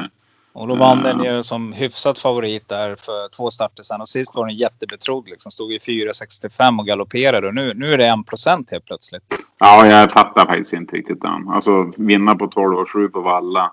[0.53, 1.13] Och då vann Ja.
[1.13, 4.01] den ju som hyfsat favorit där för två starter sedan.
[4.01, 5.51] Och sist var den jättebetrodd liksom.
[5.51, 7.47] Stod i 4,65 och galopperade.
[7.47, 9.23] Och nu, nu är det 1 procent helt plötsligt.
[9.59, 11.49] Ja, jag fattar faktiskt inte riktigt den.
[11.49, 13.71] Alltså vinna på 12 och 7 på Valla.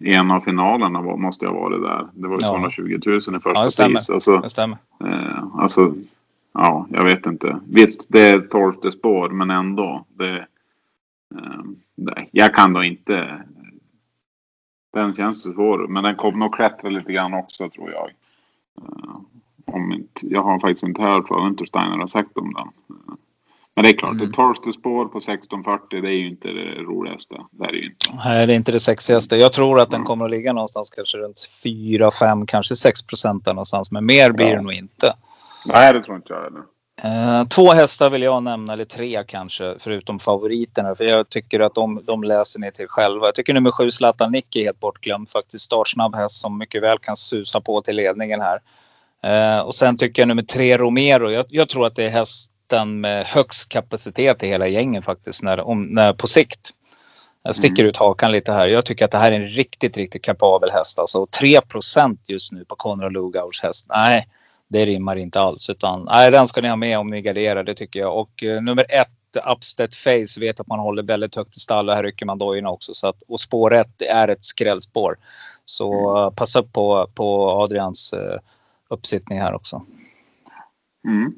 [0.00, 2.06] I en av finalerna var, måste jag ha varit där.
[2.12, 2.48] Det var ju Ja.
[2.52, 3.94] 220 000 i första Ja, det stämmer.
[3.94, 4.10] pris.
[4.10, 4.78] Alltså, Det stämmer.
[5.04, 5.94] eh, alltså,
[6.54, 7.60] ja, jag vet inte.
[7.70, 10.04] Visst, det är tolfte spår, men ändå.
[10.08, 10.46] Det,
[11.96, 13.42] nej, jag kan då inte.
[14.96, 18.10] Den känns svår, men den kommer nog klättra lite grann också tror jag.
[18.82, 19.14] Eh,
[19.74, 22.68] om inte, jag har faktiskt inte hört vad Untersteiner har sagt om den.
[22.96, 23.14] Eh,
[23.74, 24.28] Men det är klart, Mm.
[24.28, 27.36] ett tolfte spår på 1640 det är ju inte det roligaste.
[27.50, 28.06] Det är ju inte.
[28.24, 29.36] Nej, det är inte det sexigaste.
[29.36, 30.06] Jag tror att den Mm.
[30.06, 33.90] kommer att ligga någonstans kanske runt 4, 5, kanske 6 procent någonstans.
[33.90, 34.54] Men mer blir Ja.
[34.56, 35.14] det nog inte.
[35.66, 36.62] Nej, det tror inte jag heller.
[37.02, 40.94] Eh, två hästar vill jag nämna, eller tre kanske, förutom favoriterna.
[40.94, 43.26] För jag tycker att de, de läser ni till själva.
[43.26, 45.30] Jag tycker nummer sju Zlatan Nick är helt bortglömd.
[45.30, 48.60] Faktiskt startsnabb häst som mycket väl kan susa på till ledningen här.
[49.22, 51.30] Eh, och sen tycker jag nummer tre Romero.
[51.30, 55.42] Jag, jag tror att det är hästen med högst kapacitet i hela gänget faktiskt.
[55.42, 56.70] När, om, när, på sikt.
[57.42, 57.90] Jag sticker Mm.
[57.90, 58.66] ut hakan lite här.
[58.66, 60.98] Jag tycker att det här är en riktigt, riktigt kapabel häst.
[60.98, 63.86] Alltså 3% just nu på Konrad Lugauers häst.
[63.88, 64.28] Nej,
[64.68, 65.70] det rimmar inte alls.
[65.70, 67.64] Utan nej, den ska ni ha med om ni garderar.
[67.64, 68.18] Det tycker jag.
[68.18, 69.08] Och eh, nummer ett,
[69.52, 71.88] Upstead Face, vet att man håller väldigt högt i stall.
[71.88, 72.94] och Här rycker man dojorna också.
[72.94, 75.16] Så att, och spår ett är ett skrällspår.
[75.64, 78.38] Så eh, passa upp på, på Adrians eh,
[78.88, 79.82] uppsittning här också.
[81.08, 81.32] Mm.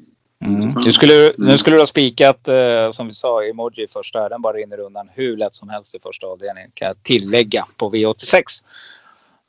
[0.45, 0.55] Mm.
[0.61, 0.85] Intressant.
[0.85, 1.57] Du skulle, nu Mm.
[1.57, 4.29] skulle du ha spikat, eh, som vi sa, emoji första.
[4.29, 6.71] Den bara rinner undan hur lätt som helst i första avdelningen.
[6.73, 8.43] Kan jag tillägga på V86.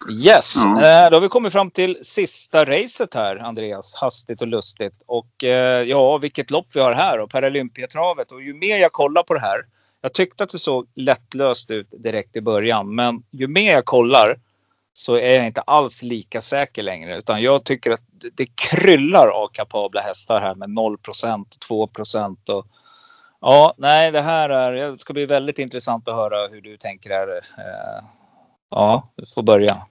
[0.08, 0.70] Yes, Ja.
[1.04, 3.94] eh, då har vi kommit fram till sista racet här, Andreas.
[3.96, 5.02] Hastigt och lustigt.
[5.06, 8.32] Och eh, ja, vilket lopp vi har här och Paralympiatravet.
[8.32, 9.60] Och ju mer jag kollar på det här.
[10.00, 12.94] Jag tyckte att det såg lättlöst ut direkt i början.
[12.94, 14.38] Men ju mer jag kollar
[14.92, 17.16] så är jag inte alls lika säker längre.
[17.18, 18.00] Utan jag tycker att
[18.36, 22.66] det- kryllar av kapabla hästar här med 0% 2 och
[23.40, 27.10] Ja, nej, det här är, det ska bli väldigt intressant att höra hur du tänker
[27.10, 27.28] här.
[27.36, 28.04] Eh,
[28.70, 29.86] Ja, du får börja.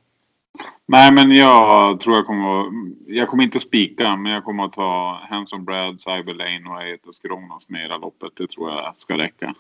[0.86, 2.74] Nej, men jag tror jag kommer att,
[3.08, 7.20] Jag kommer inte spika, men jag kommer att ta Hanson Brad, Cyber Lane och Aetos
[7.20, 8.32] Kronos med i det här loppet.
[8.36, 9.54] Det tror jag ska räcka.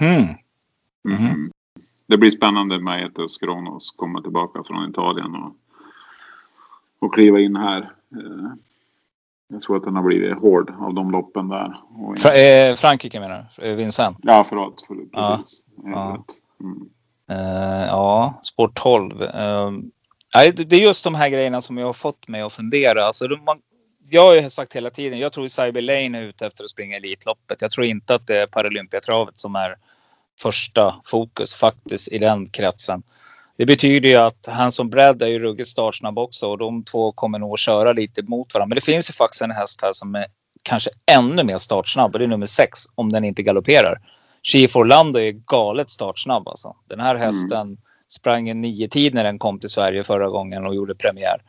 [0.00, 0.24] Mm.
[1.04, 1.50] Mhm.
[2.06, 5.54] Det blir spännande med Aetos Kronos komma tillbaka från Italien och,
[6.98, 7.80] och kliva in här.
[8.12, 8.52] Eh,
[9.48, 11.76] Jag tror att den har blivit hård av de loppen där.
[12.18, 13.62] Fra, eh, Frankrike menar du?
[13.62, 14.18] Eh, Vincent?
[14.22, 14.84] Ja, förlåt.
[14.86, 15.36] För, Ja.
[15.38, 15.64] precis.
[15.84, 16.24] Ja.
[17.30, 19.22] Uh, ja, spår 12.
[19.22, 19.70] Uh,
[20.34, 23.04] nej, det är just de här grejerna som jag har fått mig att fundera.
[23.04, 23.60] Alltså, man,
[24.08, 26.96] jag har ju sagt hela tiden, jag tror Cyber Lane är ute efter att springa
[26.96, 27.62] Elitloppet.
[27.62, 29.76] Jag tror inte att det är Paralympiatravet som är
[30.40, 33.02] första fokus faktiskt i den kretsen.
[33.56, 37.38] Det betyder ju att Hanson Brad är ju ruggigt startsnabb också och de två kommer
[37.38, 38.68] nog att köra lite mot varandra.
[38.68, 40.26] Men det finns ju faktiskt en häst här som är
[40.62, 44.00] kanske ännu mer startsnabb och det är nummer sex om den inte galopperar.
[44.42, 46.76] Chief Orlando är galet startsnabb alltså.
[46.88, 50.74] Den här hästen sprang en nio tid när den kom till Sverige förra gången och
[50.74, 51.42] gjorde premiär.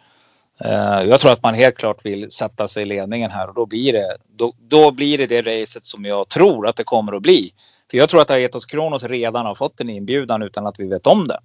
[0.64, 3.66] Eh, jag tror att man helt klart vill sätta sig i ledningen här och då
[3.66, 7.22] blir det, då, då blir det det racet som jag tror att det kommer att
[7.22, 7.54] bli.
[7.92, 11.08] För jag tror att Aetos Kronos redan har fått en inbjudan utan att vi vet
[11.08, 11.40] om det.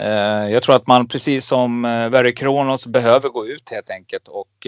[0.00, 4.28] Eh, jag tror att man precis som eh, Very Kronos behöver gå ut helt enkelt
[4.28, 4.66] och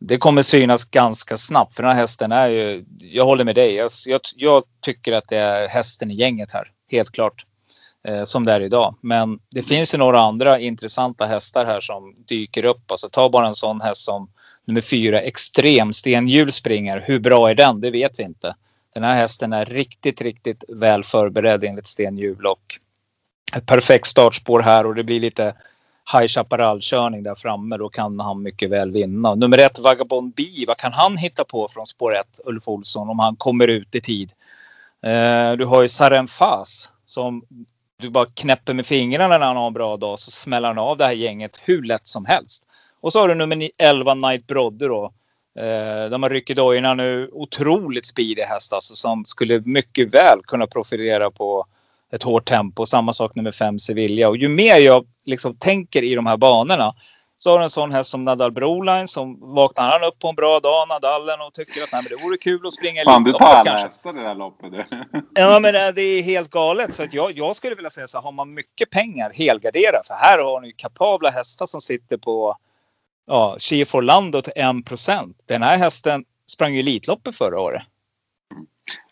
[0.00, 3.74] det kommer synas ganska snabbt för den här hästen är ju, jag håller med dig,
[3.74, 7.46] jag, jag, jag tycker att det är hästen i gänget här, helt klart.
[8.08, 8.94] Eh, som det är idag.
[9.00, 12.90] Men det finns ju några andra intressanta hästar här som dyker upp.
[12.90, 14.30] Alltså ta bara en sån häst som
[14.64, 17.04] nummer fyra, Extrem Stenhjul springer.
[17.06, 17.80] Hur bra är den?
[17.80, 18.54] Det vet vi inte.
[18.94, 22.78] Den här hästen är riktigt, riktigt väl förberedd enligt Stenhjul och
[23.56, 25.54] ett perfekt startspår här och det blir lite
[26.12, 27.76] High Chaparral-körning där framme.
[27.76, 29.34] Då kan han mycket väl vinna.
[29.34, 30.44] Nummer ett, Vagabond B.
[30.66, 34.00] Vad kan han hitta på från spår 1, Ulf Olsson, om han kommer ut i
[34.00, 34.32] tid?
[35.02, 37.42] Eh, du har ju Saren Fas som
[38.00, 40.96] du bara knäpper med fingrarna när han har en bra dag så smäller han av
[40.96, 42.64] det här gänget hur lätt som helst.
[43.00, 45.12] Och så har du nummer 11 Knight Brodde då.
[45.58, 47.30] Eh, de har ryckt i dojorna nu.
[47.32, 51.66] Otroligt speedig häst alltså som skulle mycket väl kunna profilera på
[52.12, 52.86] ett hårt tempo.
[52.86, 54.28] Samma sak nummer 5 Sevilla.
[54.28, 56.94] Och ju mer jag liksom tänker i de här banorna
[57.38, 60.34] så har du en sån häst som Nadal Broline som vaknar han upp på en
[60.34, 63.30] bra dag, Nadalen, och tycker att nej, men det vore kul att springa Fan, du
[63.30, 63.84] Elitloppet tar alla kanske.
[63.86, 64.72] hästar i det här loppet.
[64.72, 64.84] du.
[65.34, 66.94] Ja, men det det är helt galet.
[66.94, 70.00] Så att jag, jag skulle vilja säga så här, har man mycket pengar, helgardera.
[70.06, 72.56] För här har ni kapabla hästar som sitter på
[73.26, 74.66] ja, Chief Orlando till 1
[75.46, 77.82] Den här hästen sprang ju Elitloppet förra året.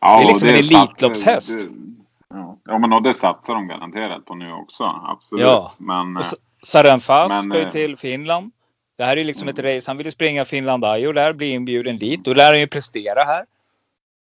[0.01, 1.49] Ja, Det är liksom och en satsar- elitloppshäst.
[1.49, 1.98] det-
[2.35, 2.59] Ja.
[2.65, 4.85] ja, men och det satsar de garanterat på nu också.
[4.85, 5.45] Absolut.
[5.45, 5.71] Ja.
[5.79, 6.31] Men, Och eh,
[6.63, 8.51] Sarenfas Men, ska ju eh, till Finland.
[8.97, 9.83] Det här är liksom ett race.
[9.87, 12.25] Han vill ju springa Finland Ajo där, bli inbjuden dit.
[12.25, 13.45] Då lär han ju prestera här.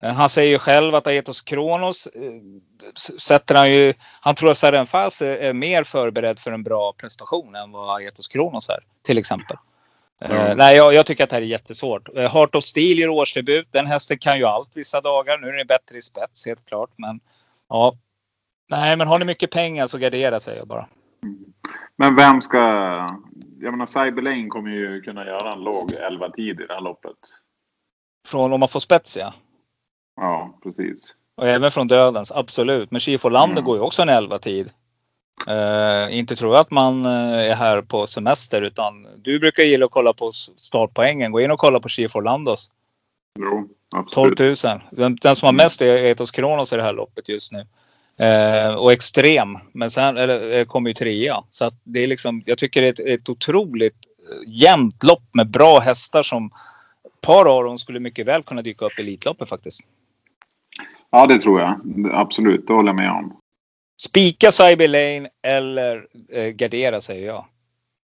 [0.03, 2.09] Eh, Han säger ju själv att Aetos Kronos
[3.19, 3.95] sätter han ju.
[4.21, 8.69] Han tror att Sarenfas är, mer förberedd för en bra prestation än vad Aetos Kronos
[8.69, 8.81] är.
[9.03, 9.57] Till exempel.
[10.21, 10.59] Mm.
[10.59, 12.17] nej, jag, jag tycker att det här är jättesvårt.
[12.17, 13.69] Heart of Steel gör årsdebut.
[13.71, 15.39] Den hästen kan ju allt vissa dagar.
[15.39, 16.91] Nu är den bättre i spets helt klart.
[16.97, 17.21] Men
[17.69, 17.97] ja.
[18.69, 20.87] Nej, men har ni mycket pengar så gardera säger jag bara.
[21.97, 22.59] men vem ska...
[23.61, 27.17] Jag menar Cyberlane kommer ju kunna göra en låg 11 tid i det här loppet.
[28.29, 29.35] Från om man får spets ja.
[30.17, 31.15] Ja, precis.
[31.37, 32.91] Och även från dödens, absolut.
[32.91, 33.65] Men Skifo Lander Mm.
[33.65, 34.71] går ju också en 11 tid.
[35.49, 39.87] Eh, inte tror jag att man eh, är här på semester utan du brukar gilla
[39.87, 41.33] att kolla på startpoängen.
[41.33, 42.71] Gå in och kolla på Skifo Landos.
[43.39, 43.69] Jo,
[44.13, 44.65] 12 absolut.
[44.65, 44.81] 000.
[44.91, 47.67] Den, den som har mest är Etos Kronos i det här loppet just nu.
[48.19, 49.59] Eh, och extrem.
[49.73, 51.45] Men sen eller, eh, kommer ju trea.
[51.49, 53.97] Så att det är liksom, jag tycker det är ett, ett otroligt
[54.31, 58.63] eh, jämnt lopp med bra hästar som ett par av dem skulle mycket väl kunna
[58.63, 59.81] dyka upp i Elitloppet faktiskt.
[61.11, 61.81] Ja, det tror jag.
[62.13, 63.41] Absolut, det håller jag med om.
[64.01, 67.47] Spika Cyber Lane eller eh, gardera säger jag.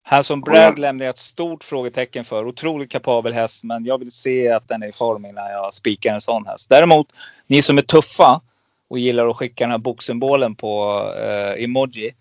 [0.03, 2.47] Här som Brad lämnar jag ett stort frågetecken för.
[2.47, 6.13] Otroligt kapabel häst men jag vill se att den är i form innan jag spikar
[6.13, 6.69] en sån häst.
[6.69, 7.07] Däremot
[7.47, 8.41] ni som är tuffa
[8.87, 12.11] och gillar att skicka den här boksymbolen på eh, emoji.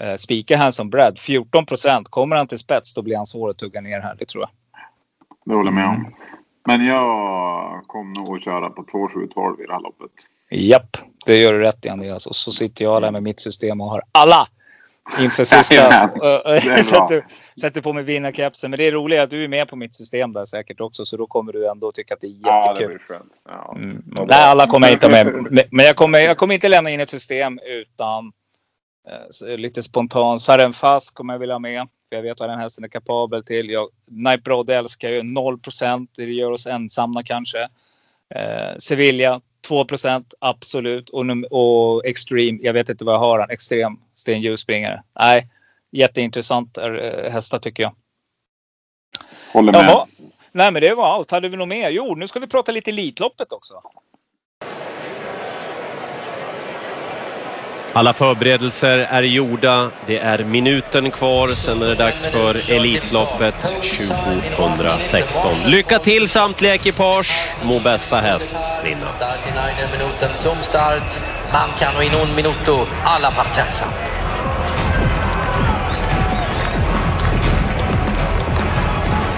[0.00, 1.18] Eh, spika här som Brad.
[1.18, 2.08] 14 procent.
[2.08, 4.16] Kommer han till spets då blir han svår att tugga ner här.
[4.18, 4.50] Det tror jag.
[5.44, 6.14] Det håller jag med om.
[6.66, 10.10] Men jag kommer nog att köra på 2712 i det här loppet.
[10.50, 12.26] Japp, det gör du rätt i Andreas.
[12.26, 14.48] Och så sitter jag där med mitt system och har alla
[15.20, 16.10] inför sista.
[16.44, 17.26] Det sätter,
[17.60, 18.70] sätter på mig vinnarkepsen.
[18.70, 21.04] Men det är roligt att du är med på mitt system där säkert också.
[21.04, 22.88] Så då kommer du ändå tycka att det är Ja, det jättekul.
[22.88, 23.32] blir skönt.
[23.48, 23.74] Ja.
[23.76, 24.02] Mm.
[24.06, 25.26] Nej, alla kommer inte med.
[25.70, 28.32] Men jag kommer, jag kommer inte lämna in ett system utan
[29.48, 30.42] eh, lite spontant.
[30.42, 31.88] Sarenfas kommer jag vilja ha med.
[32.08, 33.70] För jag vet vad den hästen är kapabel till.
[33.70, 37.68] Jag, Night Broad älskar ju 0% Det gör oss ensamma kanske.
[38.34, 41.10] Eh, Sevilla 2% absolut.
[41.10, 42.58] Och, och Extreme.
[42.62, 43.50] Jag vet inte vad jag har han.
[43.50, 45.02] Extrem Sten Ljusspringare.
[45.20, 45.48] Nej,
[45.90, 47.94] jätteintressant eh, hästar tycker jag.
[49.52, 49.84] Håller med.
[49.84, 50.06] Jaha.
[50.52, 51.30] Nej men det var allt.
[51.30, 51.90] Hade vi något mer?
[51.90, 53.82] Jo, nu ska vi prata lite Elitloppet också.
[57.92, 59.90] Alla förberedelser är gjorda.
[60.06, 63.54] Det är minuten kvar, sen är det dags för Elitloppet
[64.56, 65.56] 2016.
[65.66, 67.48] Lycka till samtliga ekipage.
[67.62, 69.08] Må bästa häst vinna.
[69.08, 69.54] Start in
[69.98, 71.20] Minuten zum Start.
[71.52, 73.84] Mancano in un minuto alla partenza.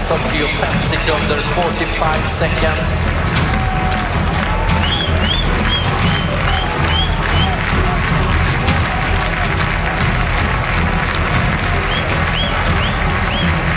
[0.08, 3.41] Fyrtiofem sekunder, 45 seconds.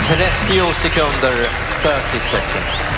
[0.06, 1.48] Trettio sekunder,
[1.82, 2.94] 30 seconds.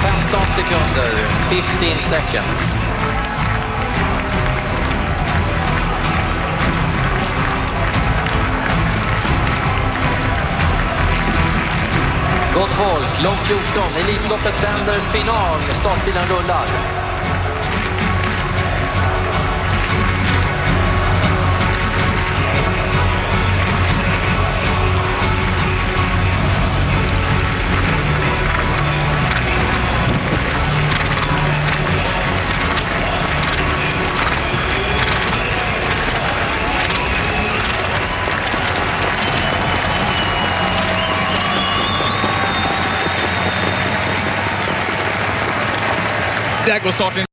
[0.00, 2.93] Femton sekunder, 15 seconds.
[12.54, 15.60] Gott folk, lång 14, Elitloppet Benders final.
[15.72, 17.03] Startbilen rullar.
[46.66, 47.24] Där går starten.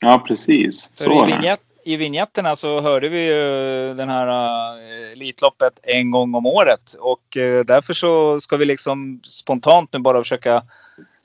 [0.00, 0.88] Ja, precis.
[0.88, 6.34] För Så vignett, I vignetten så hörde vi ju den här uh, Elitloppet en gång
[6.34, 6.94] om året.
[6.98, 10.62] Och eh, därför så ska vi liksom spontant nu bara försöka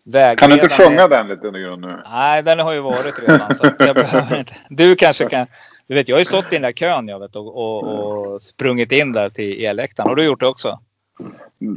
[0.03, 0.35] vägleda.
[0.35, 2.01] Kan du inte sjunga den lite grann nu?
[2.11, 3.55] Nej, den har ju varit redan.
[3.55, 4.55] så jag behöver inte.
[4.69, 5.47] Du kanske kan.
[5.87, 8.41] Du vet, jag har ju stått i den där kön jag vet, och, och, och
[8.41, 10.09] sprungit in där till elläktaren.
[10.09, 10.79] Har du gjort det också?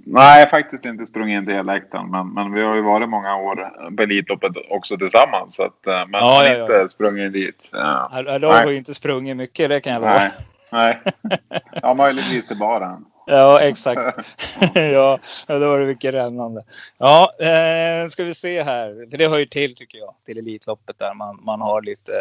[0.05, 2.11] Nej, faktiskt inte sprungit in till hela läktaren.
[2.11, 5.55] Men, men vi har ju varit många år på Elitloppet också tillsammans.
[5.55, 7.69] Så att, eh, men Ja, ja, inte sprungit dit.
[7.73, 8.11] Ja.
[8.41, 10.15] Jag har ju inte sprungit mycket, det kan jag lova.
[10.15, 10.31] Nej.
[10.73, 11.01] Nej.
[11.83, 13.05] Ja, möjligtvis till baren.
[13.27, 14.01] Ja, exakt.
[14.75, 16.65] ja, ja, då var det mycket rännande.
[16.99, 19.11] Ja, eh, ska vi se här.
[19.11, 20.15] För det hör ju till tycker jag.
[20.27, 22.13] Till Elitloppet där man, man har lite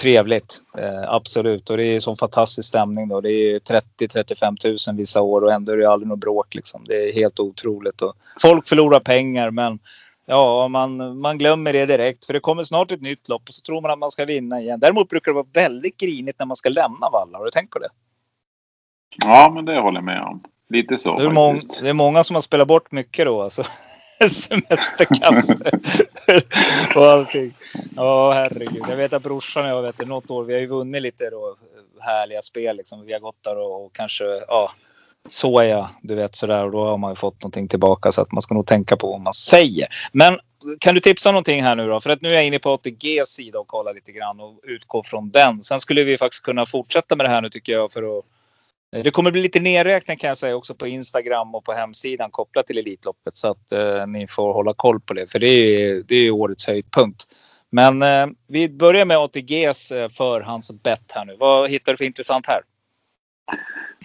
[0.00, 0.60] trevligt.
[0.78, 1.70] Eh, absolut.
[1.70, 3.20] Och det är sån fantastisk stämning då.
[3.20, 6.84] Det är 30-35 000 vissa år och ändå är det aldrig något bråk liksom.
[6.88, 8.02] Det är helt otroligt.
[8.02, 9.78] Och folk förlorar pengar men
[10.26, 12.24] ja, man, man glömmer det direkt.
[12.24, 14.60] För det kommer snart ett nytt lopp och så tror man att man ska vinna
[14.60, 14.80] igen.
[14.80, 17.38] Däremot brukar det vara väldigt grinigt när man ska lämna Valla.
[17.38, 17.88] Har du tänkt på det?
[19.24, 20.42] Ja, men det håller jag med om.
[20.68, 21.82] Lite så Det är, mång, faktiskt.
[21.82, 23.64] det är många som har spelat bort mycket då alltså.
[24.28, 25.58] Semesterkasse
[26.96, 27.54] och allting.
[27.96, 28.84] Ja herregud.
[28.88, 30.44] Jag vet att brorsan och jag vet något år.
[30.44, 31.56] Vi har ju vunnit lite då
[32.00, 33.06] härliga spel liksom.
[33.06, 34.72] Vi har gått där och, och kanske ja.
[35.28, 38.42] Soja, du vet sådär och då har man ju fått någonting tillbaka så att man
[38.42, 39.88] ska nog tänka på vad man säger.
[40.12, 40.38] Men
[40.80, 42.00] kan du tipsa någonting här nu då?
[42.00, 45.02] För att nu är jag inne på ATGs sida och kollar lite grann och utgår
[45.02, 45.62] från den.
[45.62, 48.24] Sen skulle vi faktiskt kunna fortsätta med det här nu tycker jag för att
[49.02, 52.66] det kommer bli lite nedräknat kan jag säga också på Instagram och på hemsidan kopplat
[52.66, 56.14] till Elitloppet så att eh, ni får hålla koll på det för det är, det
[56.14, 57.24] är årets höjdpunkt.
[57.70, 61.36] Men eh, vi börjar med ATGs eh, förhandsbett här nu.
[61.38, 62.60] Vad hittar du för intressant här?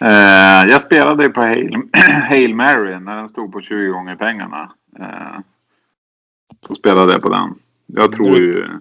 [0.02, 1.78] Eh, jag spelade på Hail,
[2.30, 4.72] Hail Mary när den stod på 20 gånger pengarna.
[5.00, 5.40] Eh,
[6.68, 7.56] så spelade jag på den.
[7.86, 8.80] Jag tror ju...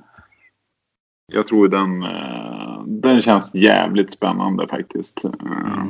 [1.33, 5.25] Jag tror den, eh, den känns jävligt spännande faktiskt.
[5.25, 5.85] Eh,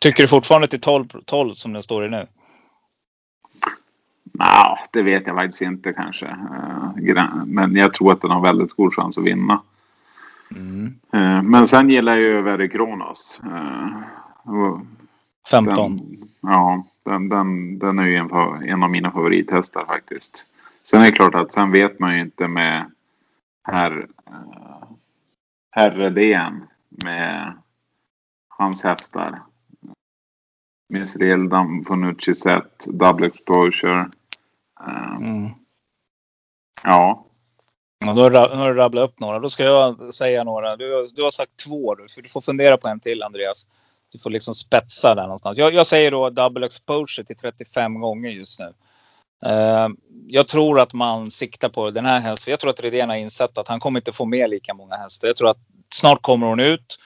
[0.00, 2.26] Tycker du fortfarande till 12, 12 som den står i nu?
[4.40, 6.26] nja, det vet jag faktiskt inte kanske.
[6.26, 9.60] Eh, men jag tror att den har väldigt god chans att vinna.
[11.12, 13.40] Eh, men sen gillar jag ju Verre Kronos.
[13.44, 14.80] Eh, och
[15.50, 15.96] 15.
[15.96, 18.30] Den, ja, den, den, den är ju en,
[18.68, 20.46] en av mina favorithästar faktiskt.
[20.82, 22.84] Sen är det klart att sen vet man ju inte med
[23.62, 24.06] herr,
[25.76, 26.66] uh, herr Redén
[27.04, 27.52] med
[28.48, 29.42] hans hästar.
[30.88, 34.10] Miss Reldam, Fonucci Set, Double Exposure.
[34.80, 35.50] Eh, Mm.
[36.84, 37.26] Ja,
[38.04, 38.30] Ja, då har
[38.68, 39.38] du- rabblat upp några.
[39.38, 40.76] Då ska jag säga några.
[40.76, 41.94] Du, har- du har sagt två.
[41.94, 43.66] Du, för du får fundera på en till Andreas.
[44.12, 45.58] Du får liksom spetsa där någonstans.
[45.58, 48.72] Jag, jag säger då double exposure till 35 gånger just nu.
[49.46, 49.88] Eh,
[50.26, 52.50] jag tror att man siktar på den här hästen.
[52.50, 55.28] Jag tror att Redén har insett att han kommer inte få med lika många hästar.
[55.28, 55.58] Jag tror att
[55.94, 56.98] snart kommer hon ut.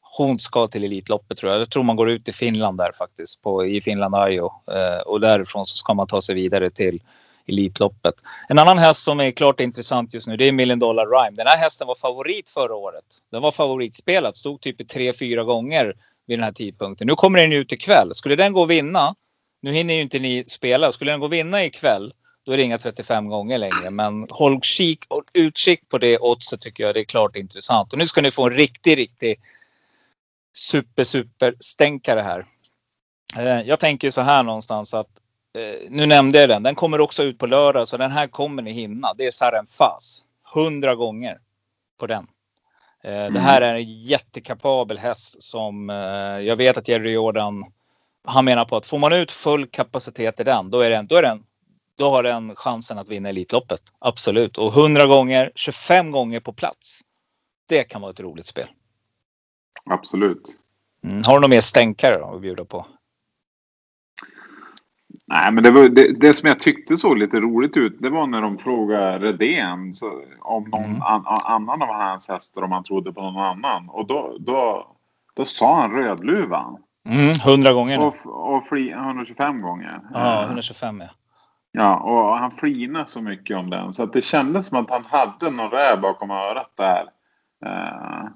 [0.00, 1.60] Hon ska till Elitloppet tror jag.
[1.60, 3.42] Jag tror man går ut i Finland där faktiskt.
[3.42, 4.52] På, I Finland Ajo.
[4.72, 7.02] Eh, och därifrån så ska man ta sig vidare till
[7.46, 8.14] Elitloppet.
[8.48, 11.36] En annan häst som är klart intressant just nu det är Million Dollar Rhyme.
[11.36, 13.04] Den här hästen var favorit förra året.
[13.30, 14.36] Den var favoritspelad.
[14.36, 15.94] Stod typ i tre, fyra gånger
[16.26, 17.06] vid den här tidpunkten.
[17.06, 18.14] Nu kommer den ut ikväll.
[18.14, 19.14] Skulle den gå och vinna.
[19.62, 20.92] Nu hinner ju inte ni spela.
[20.92, 22.12] Skulle den gå vinna ikväll.
[22.44, 23.90] Då är det inga 35 gånger längre.
[23.90, 27.92] Men håll kik och utkik på det oddset tycker jag det är klart intressant.
[27.92, 29.40] Och nu ska ni få en riktig, riktig
[30.54, 32.46] super, super stänkare här.
[33.36, 35.08] Eh, Jag tänker så här någonstans att
[35.58, 36.62] eh, nu nämnde jag den.
[36.62, 39.14] Den kommer också ut på lördag så den här kommer ni hinna.
[39.14, 40.24] Det är Saren Fas.
[40.54, 41.38] 100 gånger
[41.98, 42.26] på den.
[43.04, 45.88] Eh, Det här är en jättekapabel häst som
[46.42, 47.64] jag vet att Jerry Jordan
[48.24, 51.16] han menar på att får man ut full kapacitet i den, då är den, då
[51.16, 51.42] är den,
[51.98, 53.80] då har den chansen att vinna Elitloppet.
[53.98, 54.58] Absolut.
[54.58, 57.00] Och 100 gånger, 25 gånger på plats.
[57.68, 58.68] Det kan vara ett roligt spel.
[59.90, 60.42] absolut.
[61.04, 61.22] Mm.
[61.26, 62.86] Har du något mer stänkare då att bjuda på?
[65.26, 68.26] Nej, men det, var, det, det som jag tyckte såg lite roligt ut, det var
[68.26, 71.02] när de frågade Redén så, om någon Mm.
[71.02, 73.88] an, annan av hans hästar, om han trodde på någon annan.
[73.88, 74.86] Och då, då,
[75.34, 76.82] då sa han Rödluvan.
[77.04, 78.04] Mm, 100 gånger nu.
[78.04, 80.00] Och, och fli, 125 gånger.
[80.12, 81.08] Ja, Eh, 125 ja.
[81.74, 83.92] Ja, och han flinade så mycket om den.
[83.92, 87.02] Så att det kändes som att han hade någon räv bakom örat där.
[87.66, 88.28] Uh,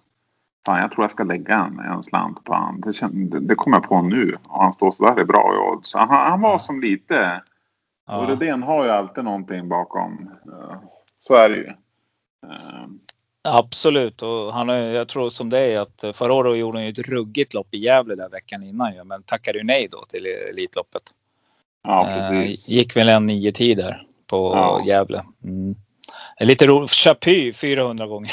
[0.67, 2.81] fan, jag tror jag ska lägga en, en slant på han.
[2.81, 4.37] Det, det, det kom jag på nu.
[4.49, 5.95] Och han står sådär i bra i odds.
[5.95, 7.43] Han, han var som lite...
[8.07, 8.27] Och ja.
[8.29, 10.31] Redén har ju alltid någonting bakom.
[10.47, 10.77] Eh,
[11.19, 11.69] så är det ju.
[12.47, 12.87] Eh,
[13.47, 14.23] Absolut.
[14.23, 16.99] Och han, har- jag tror som det är att förra året gjorde han ju ett
[17.09, 19.05] ruggigt lopp i Gävle där veckan innan ju.
[19.05, 21.03] Men tackade ju nej då till Elitloppet.
[21.83, 22.69] ja, Eh, precis.
[22.69, 24.83] gick väl en nio tider på Ja.
[24.87, 25.23] Gävle.
[25.45, 25.75] Mm.
[26.41, 26.91] Lite roligt.
[26.91, 28.33] Chapy 400 gånger.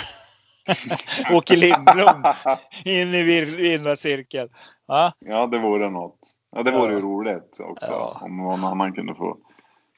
[1.33, 2.23] Åke Lindblom
[2.85, 4.49] in i vinnarcirkeln.
[4.87, 6.19] Ja, Ja, det vore något.
[6.55, 7.05] Ja, det vore ju Ja.
[7.05, 7.85] roligt också.
[7.89, 8.17] Ja.
[8.21, 9.37] Om någon annan kunde få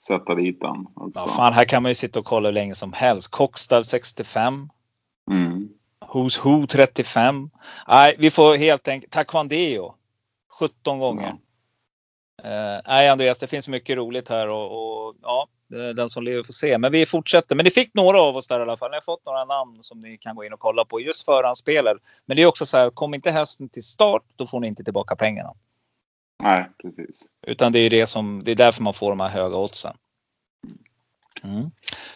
[0.08, 2.94] sätta dit den ja, fan, här kan man ju sitta och kolla hur länge som
[2.94, 3.32] helst.
[3.32, 4.70] Cockstall 65.
[5.32, 5.70] Mm.
[6.14, 7.50] Who's Who 35.
[7.88, 9.14] Nej, vi får helt enkelt.
[9.14, 9.96] Taekwondo
[10.60, 11.36] 17 gånger.
[12.44, 14.66] Eh, nej Andreas, det finns mycket roligt här och,
[15.08, 15.48] och ja,
[15.96, 16.78] den som lever får se.
[16.78, 17.56] Men vi fortsätter.
[17.56, 18.92] Men ni fick några av oss där i alla fall.
[18.92, 21.98] Ni har fått några namn som ni kan gå in och kolla på just förhandsspelare.
[22.26, 24.84] Men det är också så här, kom inte hästen till start, då får ni inte
[24.84, 25.54] tillbaka pengarna.
[26.44, 27.28] Nej, precis.
[27.48, 29.98] Utan det är det som, det är därför man får de här höga oddsen.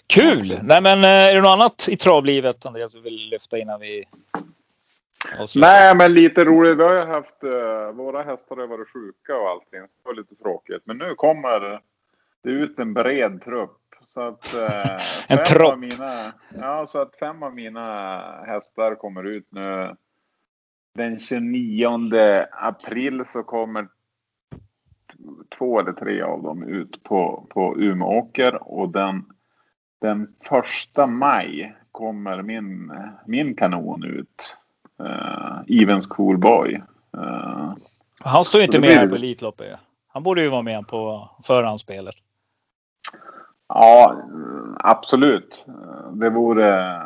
[0.07, 0.59] Kul!
[0.63, 4.05] Nej men eh, är det något annat i travlivet Andreas du vill lyfta innan vi
[5.39, 5.67] avslutar?
[5.69, 6.77] Nej, men lite roligt.
[6.77, 9.81] Vi har ju haft, eh, våra hästar har varit sjuka och allting.
[9.81, 10.81] Det var lite tråkigt.
[10.85, 11.81] Men nu kommer
[12.43, 13.77] det ut en bred trupp.
[14.01, 14.97] Så att, eh,
[15.37, 15.71] En tropp.
[15.71, 19.95] av mina, ja, så att fem av mina hästar kommer ut nu.
[20.95, 23.87] Den 29 april så kommer
[25.57, 29.25] två eller tre av dem ut på, på Umeåker och den,
[30.01, 32.91] den första maj kommer min,
[33.25, 34.57] min kanon ut.
[35.01, 36.81] Uh, Evens Cool Boy.
[37.17, 37.73] Eh,
[38.19, 39.79] Han står ju inte med här på Elitloppet.
[40.07, 42.15] Han borde ju vara med på förhandsspelet.
[43.67, 44.23] Ja,
[44.77, 45.65] absolut.
[46.13, 47.01] Det vore,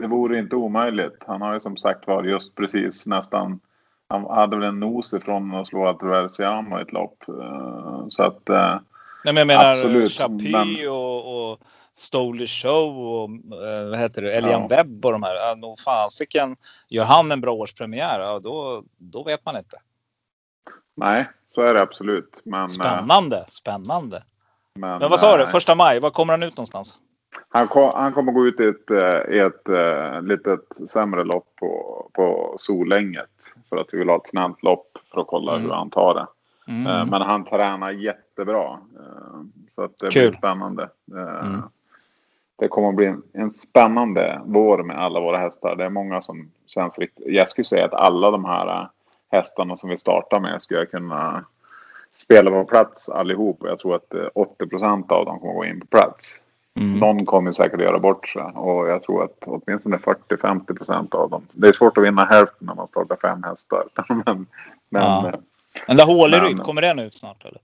[0.00, 1.24] det vore inte omöjligt.
[1.26, 3.60] Han har ju som sagt var just precis nästan
[4.08, 7.24] han hade väl en nos ifrån att slå Atraversiamo i ett lopp.
[7.28, 8.78] Eh, Så att eh,
[9.24, 11.58] Nej, men jag menar Absolut, Chapuis men- och, och
[11.94, 13.30] Stole the Show och
[13.68, 14.76] eh, vad heter det, Elian Ja.
[14.76, 15.56] Webb och de här.
[15.56, 16.56] Nog fasiken.
[16.88, 19.76] Gör han en bra årspremiär, ja, då, då vet man inte.
[20.94, 22.40] nej, så är det absolut.
[22.44, 24.22] Men, Spännande, spännande.
[24.74, 26.98] men, Men vad sa du, första maj, var kommer han ut någonstans?
[27.48, 28.90] Han, kom, han kommer gå ut i ett,
[29.34, 33.26] i ett eh, litet sämre lopp på, på Solänget.
[33.68, 35.64] För att vi vill ha ett snällt lopp för att kolla Mm.
[35.64, 36.26] hur han tar det.
[36.72, 36.86] Mm.
[36.86, 38.64] Eh, Men han tränar jättebra.
[38.72, 39.40] Eh,
[39.74, 40.22] Så att det Kul.
[40.22, 40.88] blir spännande.
[41.12, 41.62] Eh, Mm.
[42.58, 45.76] Det kommer att bli en, en spännande vår med alla våra hästar.
[45.76, 47.26] Det är många som känns riktigt...
[47.26, 48.88] Jag skulle säga att alla de här
[49.30, 51.44] hästarna som vi startar med skulle jag kunna
[52.14, 53.58] spela på plats allihop.
[53.64, 56.40] Jag tror att eh, 80 procent av dem kommer att gå in på plats.
[56.76, 56.98] Mm.
[56.98, 61.42] Någon kommer säkert göra bort sig och jag tror att åtminstone 40-50 procent av dem.
[61.52, 63.84] Det är svårt att vinna hälften när man startar fem hästar.
[64.24, 64.46] men
[64.88, 65.28] men Ja.
[65.28, 65.34] eh,
[65.86, 67.58] Den där Håleryd, Men- kommer den ut snart eller?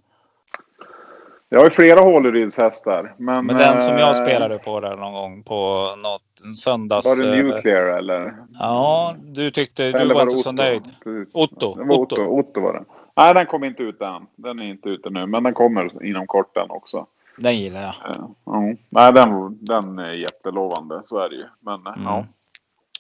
[1.49, 3.15] jag har ju flera Håleryds hästar.
[3.17, 7.07] Men, Men den som jag eh, spelade på där någon gång på något söndags...
[7.07, 8.35] Var det Nuclear eller?
[8.59, 10.53] Ja, du tyckte, du var det inte så Otto?
[10.63, 10.83] nöjd.
[11.05, 11.35] Precis.
[11.35, 12.15] Otto, Det var Otto.
[12.17, 12.25] Otto.
[12.39, 12.85] Otto var det.
[13.17, 14.27] Nej, den kom inte ut än.
[14.37, 17.07] Den är inte ute nu, men den kommer inom kort den också.
[17.37, 17.89] Den gillar jag.
[18.11, 18.62] Eh, Ja.
[18.89, 21.03] Nej, den, den är jättelovande.
[21.05, 21.47] Så är det ju.
[21.61, 22.03] Men Mm.
[22.05, 22.26] ja.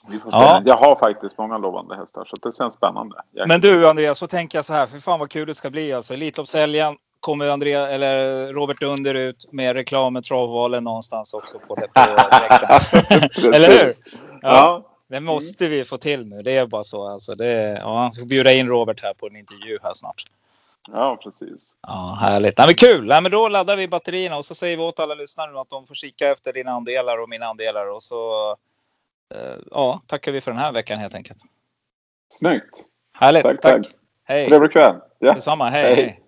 [0.08, 0.36] Vi får se.
[0.36, 0.62] Ja.
[0.64, 3.16] Jag har faktiskt många lovande hästar så det känns spännande.
[3.32, 4.86] Jag, Men du Andreas, så tänker jag så här.
[4.86, 6.14] För fan vad kul det ska bli alltså.
[6.14, 11.88] Elitloppshelgen kommer Andrea, eller Robert Under ut med reklam med travvalen någonstans också på det.
[11.88, 12.00] På
[13.54, 13.92] eller hur?
[14.42, 14.88] Ja.
[15.08, 16.42] Det måste vi få till nu.
[16.42, 17.08] Det är bara så.
[17.08, 20.24] Alltså, det, ja, vi får bjuda in Robert här på en intervju här snart.
[20.88, 21.76] Ja, precis.
[21.82, 22.58] Ja, härligt.
[22.58, 23.06] Nej, men kul!
[23.06, 25.70] Nej, men då laddar vi batterierna och så säger vi åt alla lyssnare nu att
[25.70, 28.50] de får kika efter dina andelar och mina andelar och så
[29.34, 31.38] eh, ja, tackar vi för den här veckan helt enkelt.
[32.38, 32.76] Snyggt.
[33.12, 33.42] Härligt!
[33.42, 33.86] Tack, Tack!
[33.86, 33.94] tack.
[34.24, 34.48] Hej!
[34.48, 34.96] Trevlig kväll.
[35.18, 35.32] Ja.
[35.32, 35.82] Detsamma, hej!
[35.82, 35.94] Hej.
[35.94, 36.20] hej.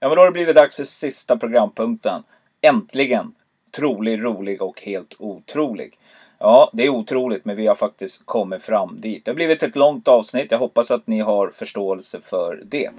[0.00, 2.22] Ja, men då har det blivit dags för sista programpunkten.
[2.60, 3.34] Äntligen!
[3.76, 5.98] Trolig, rolig och helt otrolig.
[6.40, 9.24] Ja, det är otroligt, men vi har faktiskt kommit fram dit.
[9.24, 10.50] Det har blivit ett långt avsnitt.
[10.50, 12.90] Jag hoppas att ni har förståelse för det.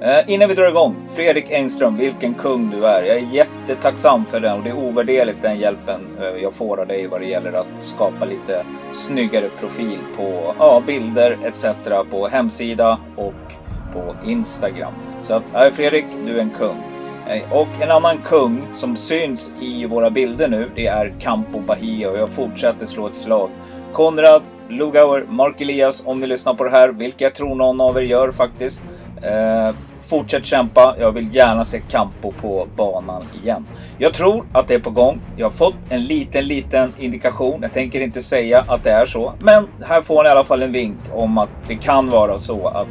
[0.00, 3.02] Eh, innan vi drar igång, Fredrik Engström, vilken kung du är.
[3.02, 6.86] Jag är jättetacksam för den och det är ovärderligt den hjälpen eh, jag får av
[6.86, 11.64] dig vad det gäller att skapa lite snyggare profil på ja, bilder etc.
[12.10, 13.52] på hemsida och
[13.92, 14.94] på Instagram.
[15.22, 16.97] Så att, Fredrik, du är en kung.
[17.28, 22.10] Eh, och en annan kung som syns i våra bilder nu, det är Campo Bahia
[22.10, 23.50] och jag fortsätter slå ett slag.
[23.92, 27.98] Konrad, Lugauer, Mark Elias, om ni lyssnar på det här, vilket jag tror någon av
[27.98, 28.82] er gör faktiskt.
[29.22, 33.66] Eh, fortsätt kämpa, jag vill gärna se Campo på banan igen.
[33.98, 35.20] Jag tror att det är på gång.
[35.36, 37.58] Jag har fått en liten, liten indikation.
[37.62, 40.62] Jag tänker inte säga att det är så, men här får ni i alla fall
[40.62, 42.88] en vink om att det kan vara så att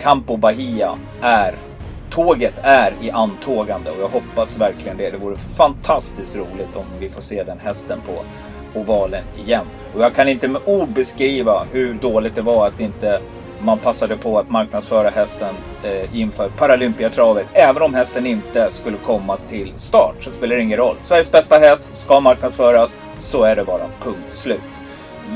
[0.00, 1.54] Campo Bahia är
[2.14, 5.10] Tåget är i antågande och jag hoppas verkligen det.
[5.10, 8.24] Det vore fantastiskt roligt om vi får se den hästen på
[8.80, 9.66] ovalen igen.
[9.94, 13.20] Och jag kan inte med ord beskriva hur dåligt det var att inte
[13.60, 17.46] man passade på att marknadsföra hästen eh, inför Paralympiatravet.
[17.52, 20.96] Även om hästen inte skulle komma till start så spelar det ingen roll.
[20.98, 22.96] Sveriges bästa häst ska marknadsföras.
[23.18, 23.84] Så är det bara.
[24.02, 24.60] Punkt slut.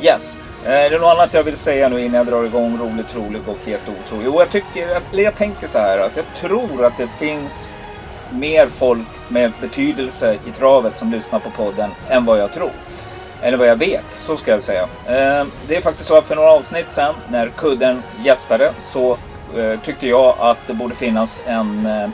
[0.02, 0.38] Yes.
[0.64, 3.48] Eh, Är det något annat jag vill säga nu innan jag drar igång roligt, troligt
[3.48, 4.24] och helt otroligt?
[4.26, 7.70] Jo, jag tycker att, eller jag tänker så här att jag tror att det finns
[8.30, 12.70] mer folk med betydelse i travet som lyssnar på podden än vad jag tror.
[13.42, 14.82] Eller vad jag vet, så ska jag säga.
[14.82, 19.18] Eh, Det är faktiskt så att för några avsnitt sen när kudden gästade så
[19.56, 22.08] eh, tyckte jag att det borde finnas en eh,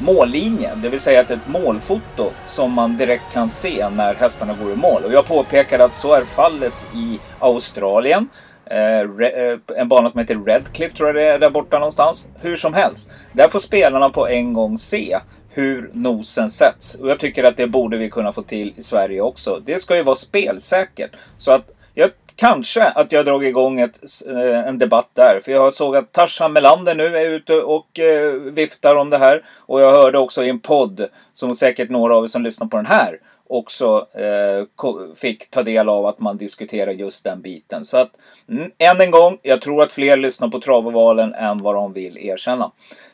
[0.00, 4.72] mållinje, det vill säga att ett målfoto som man direkt kan se när hästarna går
[4.72, 5.02] i mål.
[5.04, 8.28] Och jag påpekade att så är fallet i Australien.
[8.66, 12.28] Eh, eh, en bana som heter Redcliffe tror jag det är där borta någonstans.
[12.40, 15.18] Hur som helst, där får spelarna på en gång se
[15.48, 16.94] hur nosen sätts.
[16.94, 19.62] Och jag tycker att det borde vi kunna få till i Sverige också.
[19.66, 21.10] Det ska ju vara spelsäkert.
[21.36, 25.40] Så att jag Kanske att jag dragit igång ett, eh, en debatt där.
[25.44, 29.44] För jag såg att Tarzan Melander nu är ute och eh, viftar om det här.
[29.58, 32.76] Och jag hörde också i en podd, som säkert några av er som lyssnar på
[32.76, 37.84] den här också eh, fick ta del av att man diskuterar just den biten.
[37.84, 38.10] Så att
[38.48, 42.18] mm, än en gång, jag tror att fler lyssnar på travovalen än vad de vill
[42.18, 42.70] erkänna.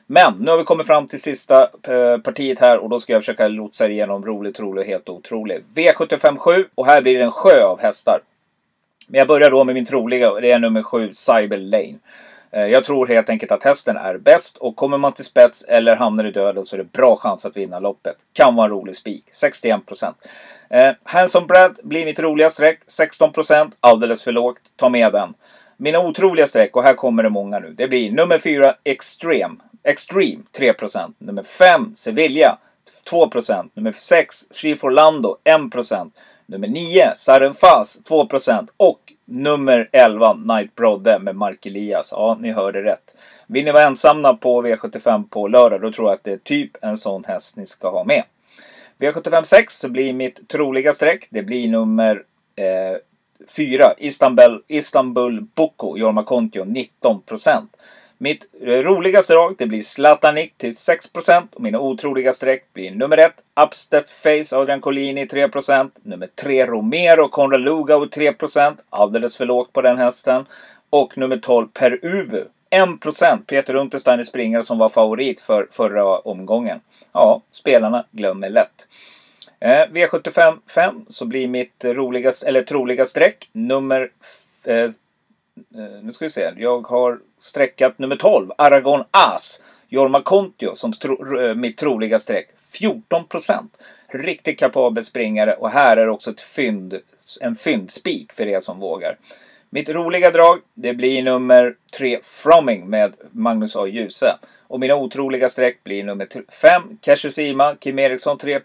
[0.07, 3.23] Men nu har vi kommit fram till sista eh, partiet här och då ska jag
[3.23, 5.65] försöka lotsa igenom roligt, roligt och helt otroligt.
[5.77, 8.21] V757 och här blir det en sjö av hästar.
[9.11, 11.99] Men jag börjar då med min troliga och det är nummer 7, Cyber Lane.
[12.53, 15.97] Eh, jag tror helt enkelt att hästen är bäst och kommer man till spets eller
[15.97, 18.17] hamnar i döden så är det bra chans att vinna loppet.
[18.33, 20.17] Kan vara en rolig spik, 61 procent.
[20.71, 24.61] Eh, Hanson Brad blir mitt roliga streck, 16 procent, alldeles för lågt.
[24.77, 25.35] Ta med den.
[25.77, 29.55] Mina otroliga streck, och här kommer det många nu, det blir nummer 4 Extreme,
[29.85, 31.17] Extreme 3 procent.
[31.19, 32.59] Nummer 5 Sevilla
[33.11, 33.77] 2 procent.
[33.77, 36.15] Nummer 6 Chief Orlando 1 procent.
[36.51, 42.13] Nummer 9, Sarenfas 2% och nummer 11, Night Brodde med Mark Elias.
[42.13, 43.17] Ja, ni hörde rätt.
[43.47, 46.71] Vill ni vara ensamma på V75 på lördag, då tror jag att det är typ
[46.81, 48.25] en sån häst ni ska ha med.
[48.99, 52.23] V75 6 så blir mitt troliga streck, det blir nummer
[52.57, 52.99] eh,
[53.57, 57.23] 4, Istanbul, Istanbul Boko, Jorma Kontio, 19
[58.21, 63.19] mitt eh, roligaste drag det blir Zlatanik till 6% och mina otroliga streck blir nummer
[63.19, 63.33] 1
[63.67, 69.83] Upstead Face Adrian Collini 3% Nummer 3 Romero Konrad Lugau 3%, Alldeles för lågt på
[69.83, 70.45] den hästen.
[70.91, 76.81] Och nummer 12 Per Ubu 1% Peter Untersteiner springare som var favorit för förra omgången.
[77.13, 78.89] Ja, spelarna glömmer lätt.
[79.61, 84.11] Eh, V75 5 så blir mitt roliga, eller troliga streck nummer
[84.65, 84.91] Eh,
[85.75, 86.53] Eh, nu ska vi se.
[86.57, 89.63] Jag har streckat nummer 12, Aragon As.
[89.89, 92.49] Jorma Kontio som tro, eh, mitt troliga streck.
[92.79, 93.77] 14 procent.
[94.09, 96.95] Riktigt kapabel springare och här är också ett fynd,
[97.41, 99.19] en fyndspik för er som vågar.
[99.71, 103.87] Mitt roliga drag, det blir nummer 3 Fromming med Magnus A.
[103.87, 104.37] Djuse.
[104.67, 108.61] Och mina otroliga streck blir nummer 5 Kashusima, Kim Eriksson 3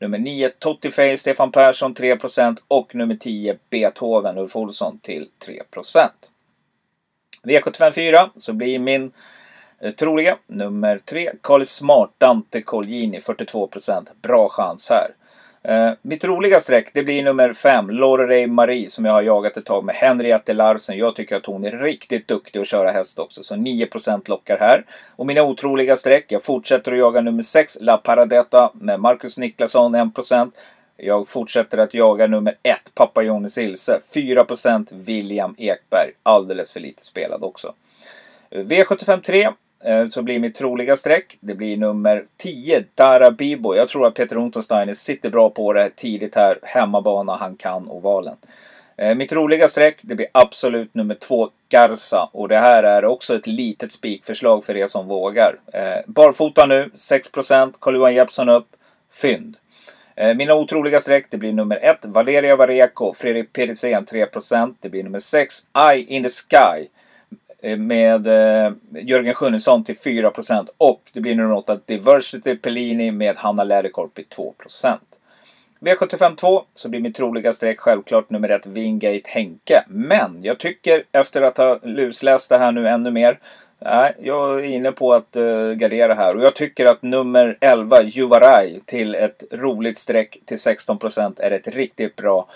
[0.00, 5.62] Nummer 9 Totti Face, Stefan Persson 3% och nummer 10 Beethoven, Ulf Olsson till 3
[7.42, 9.12] V75 4 så blir min
[9.80, 10.38] eh, troliga.
[10.46, 13.70] Nummer 3 Carl Smart Dante Colgjini 42
[14.22, 15.14] Bra chans här.
[15.62, 19.64] Eh, mitt roliga streck det blir nummer 5, Lorrey Marie, som jag har jagat ett
[19.64, 20.98] tag med Henriette Larsen.
[20.98, 24.84] Jag tycker att hon är riktigt duktig att köra häst också, så 9% lockar här.
[25.16, 29.96] Och mina otroliga streck, jag fortsätter att jaga nummer 6, La Paradetta med Marcus Niklasson
[29.96, 30.52] 1%.
[30.96, 37.04] Jag fortsätter att jaga nummer 1, Pappa Johnny Ilse, 4% William Ekberg, alldeles för lite
[37.04, 37.74] spelad också.
[38.50, 39.48] Eh, V75 3
[39.84, 43.74] Eh, så blir mitt troliga streck, det blir nummer 10, Dara Bibo.
[43.74, 46.58] Jag tror att Peter Untersteiner sitter bra på det tidigt här.
[46.62, 48.36] Hemmabana, han kan ovalen.
[48.96, 52.28] Eh, mitt roliga streck, det blir absolut nummer 2, Garza.
[52.32, 55.58] Och det här är också ett litet spikförslag för er som vågar.
[55.72, 58.68] Eh, barfota nu, 6%, Carl-Johan Jeppsson upp,
[59.12, 59.56] fynd.
[60.36, 64.76] Mina otroliga streck, det blir nummer 1, Valeria Vareko, Fredrik Pedersen 3%.
[64.80, 65.54] Det blir nummer 6,
[65.92, 66.88] Eye in the Sky.
[67.62, 73.36] Eh, med eh, Jörgen Sjunnesson till 4% och det blir nummer 8 Diversity Pellini med
[73.36, 74.54] Hanna Läderkorp i 2
[75.80, 79.84] V75 2 så blir mitt troliga streck självklart nummer 1 Wingate Henke.
[79.88, 83.38] Men jag tycker efter att ha lusläst det här nu ännu mer
[83.80, 88.02] Nej, jag är inne på att uh, gardera här och jag tycker att nummer 11
[88.02, 92.48] Juvaraj till ett roligt streck till 16% är ett riktigt bra,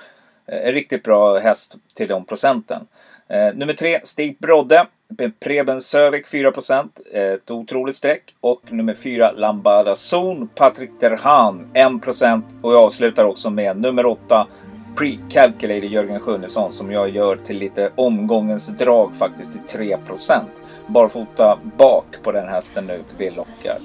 [0.53, 2.87] uh, riktigt bra häst till de procenten.
[3.33, 4.87] Eh, nummer tre, Stig Brodde.
[5.41, 6.53] Preben Sövik 4
[7.13, 8.23] eh, Ett otroligt streck.
[8.41, 10.49] Och nummer fyra, Lambada Zon.
[10.55, 14.47] Patrik Derhan 1% Och jag avslutar också med nummer åtta,
[14.97, 20.41] Pre-Calculator Jörgen Sjunnesson som jag gör till lite omgångens drag faktiskt till 3%
[20.87, 23.79] Barfota bak på den hästen nu, det lockar.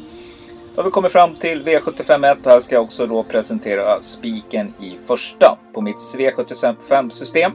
[0.75, 4.73] Då har vi kommit fram till V751 och här ska jag också då presentera spiken
[4.81, 7.51] i första på mitt V75-system.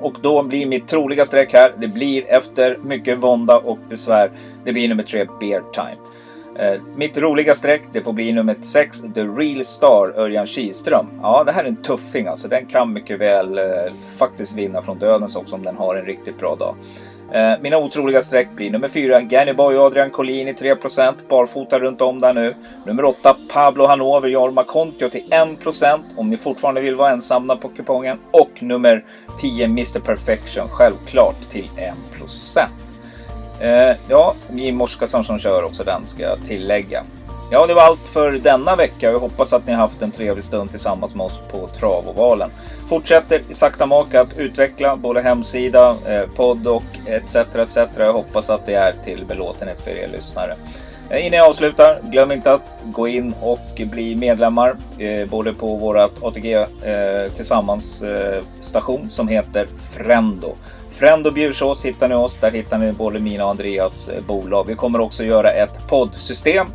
[0.00, 4.30] Och då blir mitt troliga streck här, det blir efter mycket vånda och besvär,
[4.64, 5.96] det blir nummer tre, Beer Time.
[6.58, 11.06] Eh, mitt roliga streck, det får bli nummer 6, The Real Star, Örjan Kihlström.
[11.22, 12.48] Ja, det här är en tuffing alltså.
[12.48, 13.64] Den kan mycket väl eh,
[14.18, 16.76] faktiskt vinna från dödens också om den har en riktigt bra dag.
[17.34, 22.00] Eh, mina otroliga streck blir nummer 4, Ganny Boy och Adrian Collini 3%, barfota runt
[22.00, 22.54] om där nu.
[22.86, 27.68] Nummer 8, Pablo Hanover Jorma Kontio till 1% om ni fortfarande vill vara ensamma på
[27.68, 28.18] kupongen.
[28.30, 29.04] Och nummer
[29.38, 32.68] 10, Mr Perfection, självklart till 1%.
[33.60, 37.04] Eh, ja, Jim Oskarsson som kör också den ska jag tillägga.
[37.50, 39.12] Ja, det var allt för denna vecka.
[39.12, 42.50] Jag hoppas att ni har haft en trevlig stund tillsammans med oss på Travovalen.
[42.88, 47.36] Fortsätter i sakta mak att utveckla både hemsida, eh, podd och etc.
[47.36, 47.78] etc.
[47.98, 50.54] Jag hoppas att det är till belåtenhet för er lyssnare.
[51.10, 55.76] Eh, innan jag avslutar, glöm inte att gå in och bli medlemmar eh, både på
[55.76, 56.66] vårt ATG
[57.36, 58.04] Tillsammans
[58.60, 60.54] station som heter Frendo.
[60.90, 62.36] Frendo Bjursås hittar ni oss.
[62.36, 64.66] Där hittar ni både mina och Andreas bolag.
[64.66, 66.66] Vi kommer också göra ett poddsystem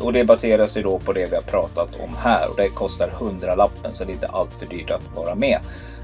[0.00, 3.08] och det baseras ju då på det vi har pratat om här och det kostar
[3.08, 5.58] 100 lappen så det är inte allt för dyrt att vara med.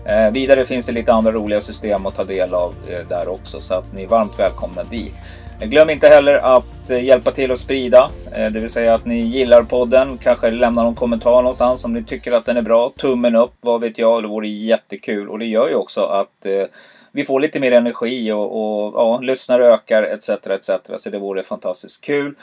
[0.07, 3.61] Eh, vidare finns det lite andra roliga system att ta del av eh, där också
[3.61, 5.15] så att ni är varmt välkomna dit.
[5.61, 9.21] Glöm inte heller att eh, hjälpa till att sprida, eh, det vill säga att ni
[9.21, 12.93] gillar podden, kanske lämna någon kommentar någonstans om ni tycker att den är bra.
[12.97, 16.65] Tummen upp, vad vet jag, det vore jättekul och det gör ju också att eh,
[17.13, 20.29] vi får lite mer energi och, och ja, lyssnare ökar etc.
[20.29, 20.71] etc.
[20.97, 22.35] Så det vore fantastiskt kul.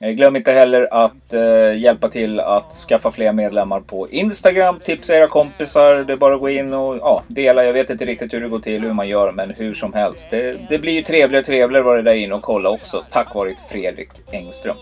[0.00, 4.80] Eh, glöm inte heller att eh, hjälpa till att skaffa fler medlemmar på Instagram.
[4.84, 5.94] Tipsa era kompisar.
[5.94, 7.64] Det är bara att gå in och ja, dela.
[7.64, 10.30] Jag vet inte riktigt hur det går till, hur man gör, men hur som helst.
[10.30, 13.04] Det, det blir ju trevligare och trevligare att vara där inne och kolla också.
[13.10, 14.76] Tack vare Fredrik Engström.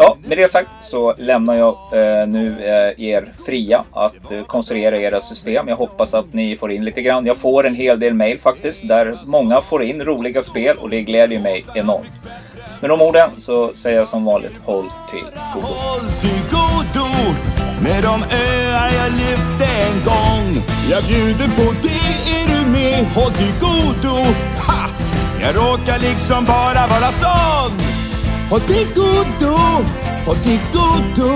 [0.00, 5.00] Ja, med det sagt så lämnar jag eh, nu eh, er fria att eh, konstruera
[5.00, 5.68] era system.
[5.68, 7.26] Jag hoppas att ni får in lite grann.
[7.26, 11.02] Jag får en hel del mail faktiskt där många får in roliga spel och det
[11.02, 12.10] glädjer mig enormt.
[12.80, 15.24] Med de orden så säger jag som vanligt håll till
[15.54, 15.66] godo.
[15.66, 17.08] Håll till godo
[17.82, 20.62] med de öar jag lyfte en gång.
[20.90, 23.04] Jag bjuder på det, är du med?
[23.04, 24.16] Håll till godo.
[24.66, 24.88] Ha!
[25.42, 27.97] Jag råkar liksom bara vara sån.
[28.50, 29.56] Håll till godo,
[30.26, 31.32] håll till godo.